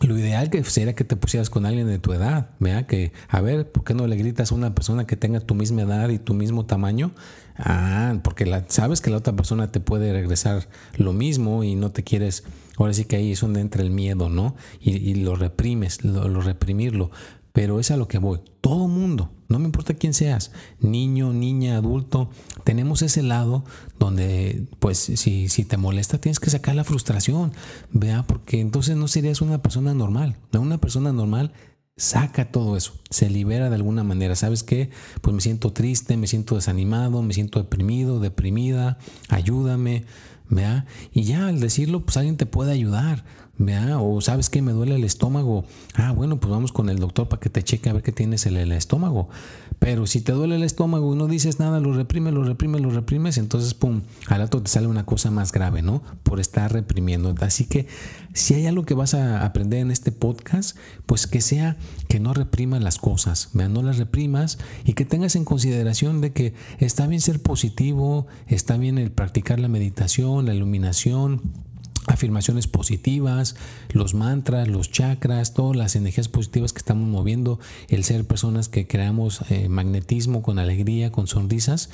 Lo 0.00 0.18
ideal 0.18 0.50
que 0.50 0.62
sería 0.64 0.94
que 0.94 1.04
te 1.04 1.16
pusieras 1.16 1.48
con 1.48 1.64
alguien 1.64 1.86
de 1.86 1.98
tu 1.98 2.12
edad, 2.12 2.50
vea 2.58 2.86
que, 2.86 3.12
a 3.28 3.40
ver, 3.40 3.70
¿por 3.70 3.84
qué 3.84 3.94
no 3.94 4.06
le 4.06 4.16
gritas 4.16 4.52
a 4.52 4.54
una 4.54 4.74
persona 4.74 5.06
que 5.06 5.16
tenga 5.16 5.40
tu 5.40 5.54
misma 5.54 5.82
edad 5.82 6.08
y 6.10 6.18
tu 6.18 6.34
mismo 6.34 6.66
tamaño? 6.66 7.12
Ah, 7.56 8.14
porque 8.22 8.62
sabes 8.68 9.00
que 9.00 9.10
la 9.10 9.16
otra 9.16 9.34
persona 9.34 9.72
te 9.72 9.80
puede 9.80 10.12
regresar 10.12 10.68
lo 10.98 11.14
mismo 11.14 11.64
y 11.64 11.74
no 11.76 11.92
te 11.92 12.04
quieres, 12.04 12.44
ahora 12.76 12.92
sí 12.92 13.06
que 13.06 13.16
ahí 13.16 13.32
es 13.32 13.40
donde 13.40 13.60
entra 13.60 13.82
el 13.82 13.90
miedo, 13.90 14.28
¿no? 14.28 14.54
Y, 14.80 15.14
lo 15.14 15.34
reprimes, 15.34 16.04
lo 16.04 16.42
reprimirlo. 16.42 17.10
Pero 17.56 17.80
es 17.80 17.90
a 17.90 17.96
lo 17.96 18.06
que 18.06 18.18
voy. 18.18 18.40
Todo 18.60 18.86
mundo, 18.86 19.30
no 19.48 19.58
me 19.58 19.64
importa 19.64 19.94
quién 19.94 20.12
seas, 20.12 20.52
niño, 20.78 21.32
niña, 21.32 21.78
adulto, 21.78 22.28
tenemos 22.64 23.00
ese 23.00 23.22
lado 23.22 23.64
donde, 23.98 24.66
pues, 24.78 24.98
si, 24.98 25.48
si 25.48 25.64
te 25.64 25.78
molesta, 25.78 26.18
tienes 26.18 26.38
que 26.38 26.50
sacar 26.50 26.74
la 26.74 26.84
frustración, 26.84 27.54
vea, 27.92 28.24
porque 28.26 28.60
entonces 28.60 28.98
no 28.98 29.08
serías 29.08 29.40
una 29.40 29.62
persona 29.62 29.94
normal. 29.94 30.36
Una 30.52 30.76
persona 30.76 31.14
normal 31.14 31.54
saca 31.96 32.52
todo 32.52 32.76
eso, 32.76 32.92
se 33.08 33.30
libera 33.30 33.70
de 33.70 33.76
alguna 33.76 34.04
manera. 34.04 34.36
¿Sabes 34.36 34.62
qué? 34.62 34.90
Pues 35.22 35.34
me 35.34 35.40
siento 35.40 35.72
triste, 35.72 36.18
me 36.18 36.26
siento 36.26 36.56
desanimado, 36.56 37.22
me 37.22 37.32
siento 37.32 37.58
deprimido, 37.58 38.20
deprimida, 38.20 38.98
ayúdame, 39.30 40.04
vea. 40.50 40.84
Y 41.10 41.22
ya 41.22 41.46
al 41.46 41.60
decirlo, 41.60 42.04
pues 42.04 42.18
alguien 42.18 42.36
te 42.36 42.44
puede 42.44 42.72
ayudar. 42.72 43.24
O 43.58 44.20
sabes 44.20 44.50
que 44.50 44.60
me 44.60 44.72
duele 44.72 44.96
el 44.96 45.04
estómago. 45.04 45.64
Ah, 45.94 46.12
bueno, 46.12 46.38
pues 46.38 46.50
vamos 46.50 46.72
con 46.72 46.90
el 46.90 46.98
doctor 46.98 47.28
para 47.28 47.40
que 47.40 47.48
te 47.48 47.62
cheque 47.62 47.88
a 47.88 47.94
ver 47.94 48.02
qué 48.02 48.12
tienes 48.12 48.44
en 48.46 48.56
el 48.56 48.70
estómago. 48.72 49.28
Pero 49.78 50.06
si 50.06 50.20
te 50.20 50.32
duele 50.32 50.56
el 50.56 50.62
estómago 50.62 51.14
y 51.14 51.18
no 51.18 51.26
dices 51.26 51.58
nada, 51.58 51.80
lo 51.80 51.92
reprimes, 51.92 52.34
lo 52.34 52.44
reprimes, 52.44 52.80
lo 52.80 52.90
reprimes, 52.90 53.38
entonces, 53.38 53.74
pum, 53.74 54.02
al 54.28 54.38
rato 54.38 54.62
te 54.62 54.70
sale 54.70 54.86
una 54.86 55.06
cosa 55.06 55.30
más 55.30 55.52
grave, 55.52 55.82
¿no? 55.82 56.02
Por 56.22 56.40
estar 56.40 56.72
reprimiendo. 56.72 57.34
Así 57.40 57.64
que 57.64 57.86
si 58.32 58.54
hay 58.54 58.66
algo 58.66 58.84
que 58.84 58.94
vas 58.94 59.14
a 59.14 59.44
aprender 59.44 59.80
en 59.80 59.90
este 59.90 60.12
podcast, 60.12 60.76
pues 61.06 61.26
que 61.26 61.40
sea 61.40 61.76
que 62.08 62.20
no 62.20 62.34
reprimas 62.34 62.82
las 62.82 62.98
cosas, 62.98 63.50
¿vea? 63.54 63.68
no 63.68 63.82
las 63.82 63.98
reprimas 63.98 64.58
y 64.84 64.92
que 64.92 65.04
tengas 65.04 65.36
en 65.36 65.44
consideración 65.44 66.20
de 66.20 66.32
que 66.32 66.54
está 66.78 67.06
bien 67.06 67.20
ser 67.20 67.40
positivo, 67.40 68.26
está 68.46 68.76
bien 68.76 68.98
el 68.98 69.10
practicar 69.10 69.60
la 69.60 69.68
meditación, 69.68 70.46
la 70.46 70.54
iluminación 70.54 71.40
afirmaciones 72.06 72.66
positivas, 72.66 73.56
los 73.90 74.14
mantras, 74.14 74.68
los 74.68 74.90
chakras, 74.90 75.54
todas 75.54 75.76
las 75.76 75.96
energías 75.96 76.28
positivas 76.28 76.72
que 76.72 76.78
estamos 76.78 77.08
moviendo, 77.08 77.58
el 77.88 78.04
ser 78.04 78.26
personas 78.26 78.68
que 78.68 78.86
creamos 78.86 79.42
eh, 79.50 79.68
magnetismo 79.68 80.42
con 80.42 80.58
alegría, 80.58 81.10
con 81.12 81.26
sonrisas, 81.26 81.90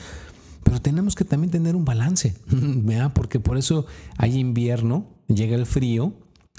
pero 0.64 0.80
tenemos 0.80 1.14
que 1.14 1.24
también 1.24 1.50
tener 1.50 1.76
un 1.76 1.84
balance, 1.84 2.34
porque 3.14 3.40
por 3.40 3.58
eso 3.58 3.86
hay 4.16 4.38
invierno, 4.38 5.06
llega 5.28 5.56
el 5.56 5.66
frío 5.66 6.14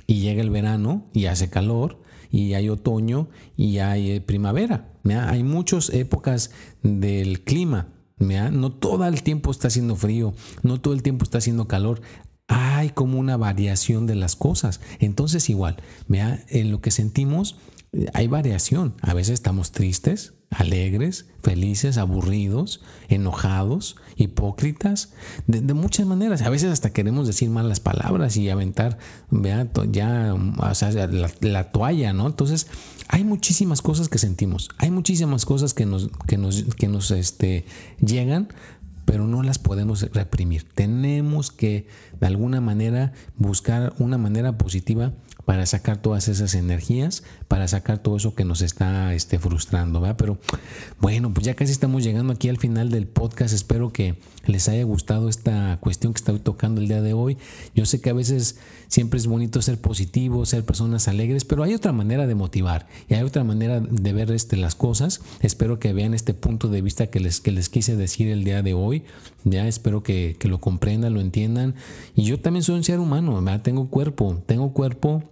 y 0.08 0.22
llega 0.22 0.42
el 0.42 0.50
verano 0.50 1.08
y 1.14 1.26
hace 1.26 1.50
calor 1.50 2.02
y 2.32 2.56
hay 2.56 2.68
otoño 2.70 3.30
y 3.56 3.78
hay 3.78 4.12
eh, 4.12 4.22
primavera. 4.22 4.90
Hay 5.06 5.44
muchas 5.44 5.90
épocas 5.90 6.52
del 6.82 7.44
clima. 7.44 7.90
No 8.18 8.72
todo 8.72 9.06
el 9.06 9.22
tiempo 9.22 9.52
está 9.52 9.68
haciendo 9.68 9.96
frío, 9.96 10.34
no 10.62 10.80
todo 10.80 10.94
el 10.94 11.04
tiempo 11.04 11.26
está 11.26 11.40
haciendo 11.40 11.68
calor 11.68 12.02
hay 12.48 12.90
como 12.90 13.20
una 13.20 13.38
variación 13.38 14.08
de 14.08 14.16
las 14.16 14.36
cosas. 14.36 14.82
Entonces 15.00 15.50
igual, 15.50 15.78
vea, 16.08 16.44
en 16.50 16.72
lo 16.72 16.82
que 16.82 16.92
sentimos 16.92 17.58
hay 18.14 18.28
variación. 18.28 18.96
A 19.02 19.14
veces 19.14 19.36
estamos 19.36 19.72
tristes, 19.72 20.34
alegres, 20.50 21.28
felices, 21.42 21.98
aburridos, 21.98 22.82
enojados, 23.08 23.98
hipócritas, 24.16 25.14
de, 25.48 25.74
muchas 25.74 26.08
maneras. 26.08 26.42
A 26.42 26.50
veces 26.50 26.72
hasta 26.72 26.92
queremos 26.92 27.28
decir 27.28 27.50
malas 27.50 27.80
palabras 27.80 28.36
y 28.38 28.50
aventar 28.50 28.98
ya 29.92 30.36
la, 31.42 31.72
toalla, 31.72 32.14
¿no? 32.14 32.28
Entonces, 32.28 32.68
hay 33.10 33.24
muchísimas 33.24 33.82
cosas 33.82 34.10
que 34.10 34.18
sentimos, 34.18 34.70
hay 34.78 34.90
muchísimas 34.90 35.46
cosas 35.46 35.74
que 35.74 35.86
nos, 35.86 36.10
que 36.28 36.38
nos, 36.38 36.64
que 36.76 36.88
nos 36.88 37.12
este, 37.12 37.66
llegan, 38.00 38.50
pero 39.06 39.28
no 39.28 39.44
las 39.44 39.60
podemos 39.60 40.02
reprimir. 40.14 40.68
Tenemos 40.74 41.52
que 41.52 41.88
de 42.20 42.28
alguna 42.28 42.62
manera 42.62 43.14
buscar 43.38 43.94
una 44.00 44.18
manera 44.18 44.58
positiva 44.58 45.14
para 45.46 45.66
sacar 45.66 46.02
todas 46.02 46.28
esas 46.28 46.54
energías, 46.56 47.24
para 47.48 47.68
sacar 47.68 48.00
todo 48.00 48.18
eso 48.18 48.34
que 48.34 48.46
nos 48.46 48.62
está 48.62 49.14
este, 49.14 49.40
frustrando, 49.40 50.00
¿verdad? 50.00 50.16
Pero 50.18 50.38
bueno, 51.00 51.34
pues 51.34 51.46
ya 51.46 51.54
casi 51.54 51.72
estamos 51.72 52.04
llegando 52.04 52.34
aquí 52.34 52.50
al 52.50 52.58
final 52.58 52.90
del 52.90 53.08
podcast. 53.08 53.54
Espero 53.54 53.92
que 53.92 54.16
les 54.46 54.70
haya 54.70 54.84
gustado 54.84 55.30
esta 55.30 55.78
cuestión 55.82 56.14
que 56.14 56.20
estoy 56.20 56.40
tocando 56.40 56.82
el 56.82 56.88
día 56.88 57.02
de 57.02 57.14
hoy. 57.14 57.38
Yo 57.76 57.86
sé 57.86 58.00
que 58.00 58.10
a 58.10 58.14
veces 58.14 58.58
siempre 58.88 59.18
es 59.18 59.28
bonito 59.28 59.62
ser 59.62 59.80
positivo, 59.80 60.46
ser 60.46 60.64
personas 60.66 61.08
alegres, 61.08 61.46
pero 61.46 61.64
hay 61.64 61.74
otra 61.74 61.92
manera 61.92 62.26
de 62.28 62.36
motivar 62.36 62.88
y 63.10 63.16
hay 63.16 63.24
otra 63.24 63.44
manera 63.44 63.80
de 63.82 64.14
ver 64.14 64.32
este, 64.32 64.56
las 64.56 64.76
cosas. 64.76 65.22
Espero 65.42 65.80
que 65.80 65.94
vean 65.94 66.14
este 66.14 66.34
punto 66.34 66.70
de 66.70 66.82
vista 66.82 67.08
que 67.08 67.20
les, 67.20 67.42
que 67.42 67.52
les 67.52 67.70
quise 67.70 67.96
decir 67.96 68.30
el 68.30 68.44
día 68.44 68.62
de 68.62 68.74
hoy. 68.74 69.04
Ya 69.44 69.68
espero 69.68 70.04
que, 70.04 70.38
que 70.40 70.48
lo 70.48 70.60
comprendan, 70.60 71.14
lo 71.14 71.20
entiendan. 71.22 71.76
Y 72.16 72.24
yo 72.24 72.40
también 72.40 72.64
soy 72.64 72.76
un 72.76 72.84
ser 72.84 73.00
humano, 73.00 73.42
¿verdad? 73.42 73.62
Tengo 73.62 73.90
cuerpo, 73.90 74.42
tengo 74.46 74.72
cuerpo 74.74 75.24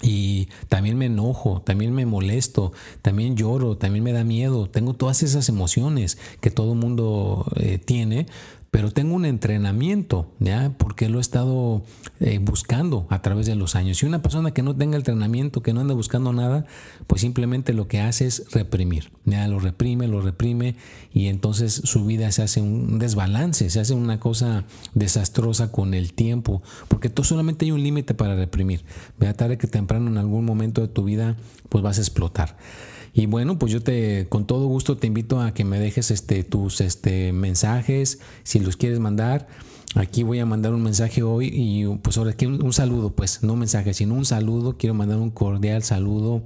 y 0.00 0.48
también 0.68 0.96
me 0.96 1.06
enojo, 1.06 1.62
también 1.62 1.92
me 1.94 2.06
molesto, 2.06 2.72
también 3.02 3.36
lloro, 3.36 3.76
también 3.76 4.04
me 4.04 4.12
da 4.12 4.24
miedo. 4.24 4.68
Tengo 4.68 4.94
todas 4.94 5.22
esas 5.22 5.48
emociones 5.48 6.18
que 6.40 6.50
todo 6.50 6.74
mundo 6.74 7.46
eh, 7.56 7.78
tiene, 7.78 8.26
pero 8.70 8.90
tengo 8.90 9.14
un 9.14 9.24
entrenamiento, 9.24 10.30
¿ya? 10.40 10.74
Porque 10.76 11.08
lo 11.08 11.18
he 11.18 11.20
estado 11.20 11.82
eh, 12.20 12.38
buscando 12.38 13.06
a 13.08 13.22
través 13.22 13.46
de 13.46 13.54
los 13.54 13.74
años. 13.74 14.02
Y 14.02 14.06
una 14.06 14.20
persona 14.20 14.50
que 14.52 14.62
no 14.62 14.76
tenga 14.76 14.96
entrenamiento, 14.96 15.62
que 15.62 15.72
no 15.72 15.80
anda 15.80 15.94
buscando 15.94 16.32
nada, 16.32 16.66
pues 17.06 17.22
simplemente 17.22 17.72
lo 17.72 17.88
que 17.88 18.00
hace 18.00 18.26
es 18.26 18.44
reprimir, 18.52 19.10
¿ya? 19.24 19.48
Lo 19.48 19.58
reprime, 19.58 20.06
lo 20.06 20.20
reprime 20.20 20.76
y 21.12 21.28
entonces 21.28 21.80
su 21.84 22.04
vida 22.04 22.30
se 22.30 22.42
hace 22.42 22.60
un 22.60 22.98
desbalance, 22.98 23.70
se 23.70 23.80
hace 23.80 23.94
una 23.94 24.20
cosa 24.20 24.64
desastrosa 24.94 25.72
con 25.72 25.94
el 25.94 26.12
tiempo, 26.12 26.62
porque 26.88 27.08
tú 27.08 27.24
solamente 27.24 27.64
hay 27.64 27.72
un 27.72 27.82
límite 27.82 28.12
para 28.14 28.36
reprimir. 28.36 28.84
Vea 29.18 29.34
tarde 29.34 29.56
que 29.56 29.66
temprano 29.66 30.08
en 30.10 30.18
algún 30.18 30.44
momento 30.44 30.82
de 30.82 30.88
tu 30.88 31.04
vida, 31.04 31.36
pues 31.70 31.82
vas 31.82 31.98
a 31.98 32.02
explotar. 32.02 32.56
Y 33.18 33.26
bueno, 33.26 33.58
pues 33.58 33.72
yo 33.72 33.82
te, 33.82 34.28
con 34.28 34.46
todo 34.46 34.68
gusto 34.68 34.96
te 34.96 35.08
invito 35.08 35.40
a 35.40 35.52
que 35.52 35.64
me 35.64 35.80
dejes 35.80 36.12
este, 36.12 36.44
tus 36.44 36.80
este, 36.80 37.32
mensajes, 37.32 38.20
si 38.44 38.60
los 38.60 38.76
quieres 38.76 39.00
mandar. 39.00 39.48
Aquí 39.96 40.22
voy 40.22 40.38
a 40.38 40.46
mandar 40.46 40.72
un 40.72 40.84
mensaje 40.84 41.24
hoy 41.24 41.50
y 41.52 41.84
pues 41.96 42.16
ahora 42.16 42.30
aquí 42.30 42.46
un, 42.46 42.72
saludo, 42.72 43.10
pues 43.10 43.42
no 43.42 43.54
un 43.54 43.58
mensaje, 43.58 43.92
sino 43.92 44.14
un 44.14 44.24
saludo. 44.24 44.76
Quiero 44.78 44.94
mandar 44.94 45.18
un 45.18 45.30
cordial 45.30 45.82
saludo 45.82 46.44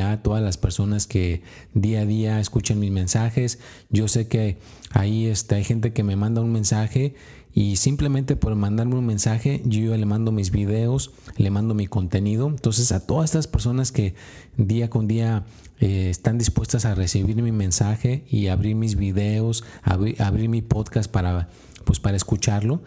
a 0.00 0.22
todas 0.22 0.44
las 0.44 0.58
personas 0.58 1.08
que 1.08 1.42
día 1.74 2.02
a 2.02 2.06
día 2.06 2.38
escuchan 2.38 2.78
mis 2.78 2.92
mensajes. 2.92 3.58
Yo 3.90 4.06
sé 4.06 4.28
que 4.28 4.58
ahí 4.92 5.26
está, 5.26 5.56
hay 5.56 5.64
gente 5.64 5.92
que 5.92 6.02
me 6.02 6.16
manda 6.16 6.40
un 6.40 6.52
mensaje 6.52 7.14
y 7.54 7.76
simplemente 7.76 8.34
por 8.36 8.54
mandarme 8.54 8.94
un 8.94 9.06
mensaje 9.06 9.62
yo 9.64 9.96
le 9.96 10.06
mando 10.06 10.32
mis 10.32 10.50
videos, 10.50 11.12
le 11.36 11.50
mando 11.50 11.74
mi 11.74 11.86
contenido. 11.86 12.48
Entonces 12.48 12.92
a 12.92 13.06
todas 13.06 13.26
estas 13.26 13.46
personas 13.46 13.92
que 13.92 14.14
día 14.56 14.88
con 14.88 15.06
día 15.06 15.44
eh, 15.80 16.08
están 16.10 16.38
dispuestas 16.38 16.84
a 16.84 16.94
recibir 16.94 17.42
mi 17.42 17.52
mensaje 17.52 18.24
y 18.30 18.46
abrir 18.46 18.74
mis 18.76 18.96
videos, 18.96 19.64
abrir, 19.82 20.48
mi 20.48 20.62
podcast 20.62 21.10
para, 21.10 21.48
pues, 21.84 22.00
para 22.00 22.16
escucharlo. 22.16 22.82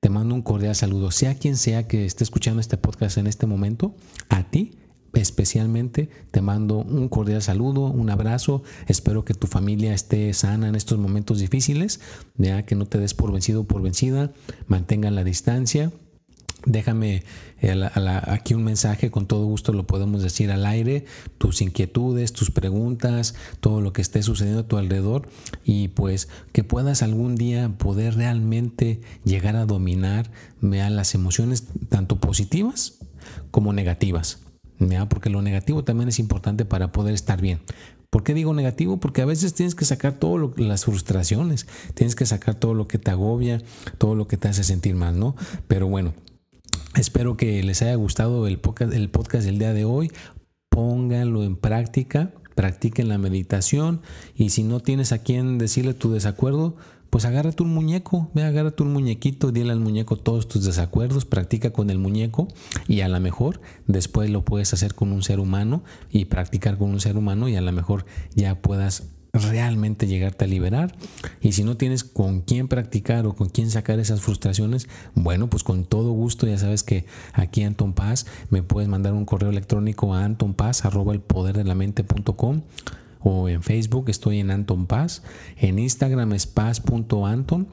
Te 0.00 0.10
mando 0.10 0.34
un 0.34 0.42
cordial 0.42 0.74
saludo, 0.74 1.10
sea 1.10 1.34
quien 1.34 1.56
sea 1.56 1.86
que 1.86 2.04
esté 2.04 2.24
escuchando 2.24 2.60
este 2.60 2.76
podcast 2.76 3.18
en 3.18 3.26
este 3.26 3.46
momento, 3.46 3.94
a 4.28 4.44
ti 4.44 4.78
especialmente 5.14 6.08
te 6.30 6.40
mando 6.40 6.78
un 6.78 7.08
cordial 7.08 7.42
saludo, 7.42 7.86
un 7.86 8.10
abrazo. 8.10 8.62
Espero 8.86 9.24
que 9.24 9.34
tu 9.34 9.46
familia 9.46 9.94
esté 9.94 10.32
sana 10.34 10.68
en 10.68 10.74
estos 10.74 10.98
momentos 10.98 11.38
difíciles, 11.38 12.00
ya 12.36 12.64
que 12.64 12.74
no 12.74 12.86
te 12.86 12.98
des 12.98 13.14
por 13.14 13.32
vencido 13.32 13.62
o 13.62 13.64
por 13.64 13.82
vencida, 13.82 14.32
mantengan 14.66 15.14
la 15.14 15.24
distancia 15.24 15.92
Déjame 16.66 17.22
eh, 17.62 17.88
aquí 18.24 18.54
un 18.54 18.64
mensaje, 18.64 19.10
con 19.10 19.26
todo 19.26 19.44
gusto 19.46 19.72
lo 19.72 19.86
podemos 19.86 20.22
decir 20.22 20.50
al 20.50 20.66
aire, 20.66 21.04
tus 21.38 21.62
inquietudes, 21.62 22.32
tus 22.32 22.50
preguntas, 22.50 23.34
todo 23.60 23.80
lo 23.80 23.92
que 23.92 24.02
esté 24.02 24.22
sucediendo 24.22 24.62
a 24.62 24.68
tu 24.68 24.76
alrededor 24.76 25.28
y 25.64 25.88
pues 25.88 26.28
que 26.52 26.64
puedas 26.64 27.02
algún 27.02 27.36
día 27.36 27.70
poder 27.78 28.16
realmente 28.16 29.00
llegar 29.24 29.54
a 29.54 29.66
dominar 29.66 30.30
las 30.60 31.14
emociones 31.14 31.64
tanto 31.88 32.18
positivas 32.18 32.98
como 33.52 33.72
negativas. 33.72 34.40
Porque 35.08 35.30
lo 35.30 35.42
negativo 35.42 35.84
también 35.84 36.08
es 36.08 36.18
importante 36.18 36.64
para 36.64 36.92
poder 36.92 37.14
estar 37.14 37.40
bien. 37.40 37.60
¿Por 38.10 38.22
qué 38.22 38.32
digo 38.32 38.54
negativo? 38.54 38.98
Porque 38.98 39.22
a 39.22 39.26
veces 39.26 39.54
tienes 39.54 39.74
que 39.74 39.84
sacar 39.84 40.14
todas 40.14 40.58
las 40.58 40.86
frustraciones, 40.86 41.66
tienes 41.94 42.16
que 42.16 42.24
sacar 42.24 42.54
todo 42.54 42.72
lo 42.72 42.88
que 42.88 42.98
te 42.98 43.10
agobia, 43.10 43.60
todo 43.98 44.14
lo 44.14 44.28
que 44.28 44.38
te 44.38 44.48
hace 44.48 44.64
sentir 44.64 44.94
mal, 44.94 45.18
¿no? 45.18 45.36
Pero 45.66 45.88
bueno, 45.88 46.14
Espero 46.96 47.36
que 47.36 47.62
les 47.62 47.82
haya 47.82 47.94
gustado 47.94 48.48
el 48.48 48.58
podcast, 48.58 48.92
el 48.92 49.08
podcast 49.08 49.44
del 49.44 49.58
día 49.58 49.72
de 49.72 49.84
hoy. 49.84 50.10
Pónganlo 50.68 51.44
en 51.44 51.56
práctica, 51.56 52.32
practiquen 52.56 53.08
la 53.08 53.18
meditación 53.18 54.00
y 54.34 54.50
si 54.50 54.64
no 54.64 54.80
tienes 54.80 55.12
a 55.12 55.18
quien 55.18 55.58
decirle 55.58 55.94
tu 55.94 56.12
desacuerdo, 56.12 56.76
pues 57.10 57.24
agárrate 57.24 57.62
un 57.62 57.72
muñeco, 57.72 58.30
ve, 58.34 58.44
agárrate 58.44 58.82
un 58.82 58.92
muñequito, 58.92 59.52
dile 59.52 59.72
al 59.72 59.80
muñeco 59.80 60.16
todos 60.16 60.48
tus 60.48 60.64
desacuerdos, 60.64 61.24
practica 61.24 61.72
con 61.72 61.90
el 61.90 61.98
muñeco 61.98 62.48
y 62.86 63.00
a 63.00 63.08
lo 63.08 63.18
mejor 63.20 63.60
después 63.86 64.30
lo 64.30 64.44
puedes 64.44 64.72
hacer 64.74 64.94
con 64.94 65.12
un 65.12 65.22
ser 65.22 65.40
humano 65.40 65.82
y 66.10 66.26
practicar 66.26 66.78
con 66.78 66.90
un 66.90 67.00
ser 67.00 67.16
humano 67.16 67.48
y 67.48 67.56
a 67.56 67.60
lo 67.60 67.72
mejor 67.72 68.04
ya 68.34 68.60
puedas 68.60 69.04
realmente 69.32 70.06
llegarte 70.06 70.44
a 70.44 70.48
liberar. 70.48 70.94
Y 71.40 71.52
si 71.52 71.64
no 71.64 71.76
tienes 71.76 72.04
con 72.04 72.40
quién 72.40 72.68
practicar 72.68 73.26
o 73.26 73.34
con 73.34 73.48
quién 73.48 73.70
sacar 73.70 73.98
esas 73.98 74.20
frustraciones, 74.20 74.88
bueno, 75.14 75.48
pues 75.48 75.62
con 75.62 75.84
todo 75.84 76.12
gusto, 76.12 76.46
ya 76.46 76.58
sabes 76.58 76.82
que 76.82 77.06
aquí 77.32 77.62
Anton 77.62 77.92
Paz 77.92 78.26
me 78.50 78.62
puedes 78.62 78.88
mandar 78.88 79.12
un 79.12 79.24
correo 79.24 79.50
electrónico 79.50 80.14
a 80.14 80.24
antonpaz 80.24 80.84
o 83.20 83.48
en 83.48 83.62
Facebook 83.62 84.08
estoy 84.08 84.40
en 84.40 84.50
Anton 84.50 84.86
Paz, 84.86 85.22
en 85.56 85.78
Instagram 85.78 86.32
es 86.32 86.46
paz.anton, 86.46 87.68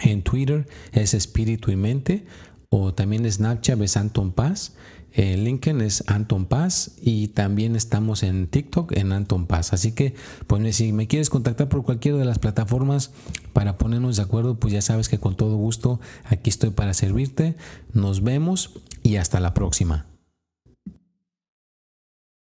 en 0.00 0.22
Twitter 0.22 0.66
es 0.92 1.14
espíritu 1.14 1.70
y 1.70 1.76
mente 1.76 2.26
o 2.70 2.92
también 2.92 3.30
Snapchat 3.30 3.80
es 3.80 3.96
Anton 3.96 4.32
Paz 4.32 4.74
en 5.12 5.44
LinkedIn 5.44 5.80
es 5.80 6.04
Anton 6.06 6.44
Paz 6.44 6.92
y 7.00 7.28
también 7.28 7.76
estamos 7.76 8.22
en 8.22 8.46
TikTok 8.46 8.92
en 8.96 9.12
Anton 9.12 9.46
Paz. 9.46 9.72
Así 9.72 9.92
que, 9.92 10.14
pues 10.46 10.76
si 10.76 10.92
me 10.92 11.06
quieres 11.06 11.30
contactar 11.30 11.68
por 11.68 11.82
cualquiera 11.82 12.18
de 12.18 12.24
las 12.24 12.38
plataformas 12.38 13.10
para 13.52 13.78
ponernos 13.78 14.16
de 14.16 14.22
acuerdo, 14.22 14.60
pues 14.60 14.72
ya 14.72 14.82
sabes 14.82 15.08
que 15.08 15.18
con 15.18 15.36
todo 15.36 15.56
gusto 15.56 16.00
aquí 16.24 16.50
estoy 16.50 16.70
para 16.70 16.94
servirte. 16.94 17.56
Nos 17.92 18.22
vemos 18.22 18.78
y 19.02 19.16
hasta 19.16 19.40
la 19.40 19.54
próxima. 19.54 20.07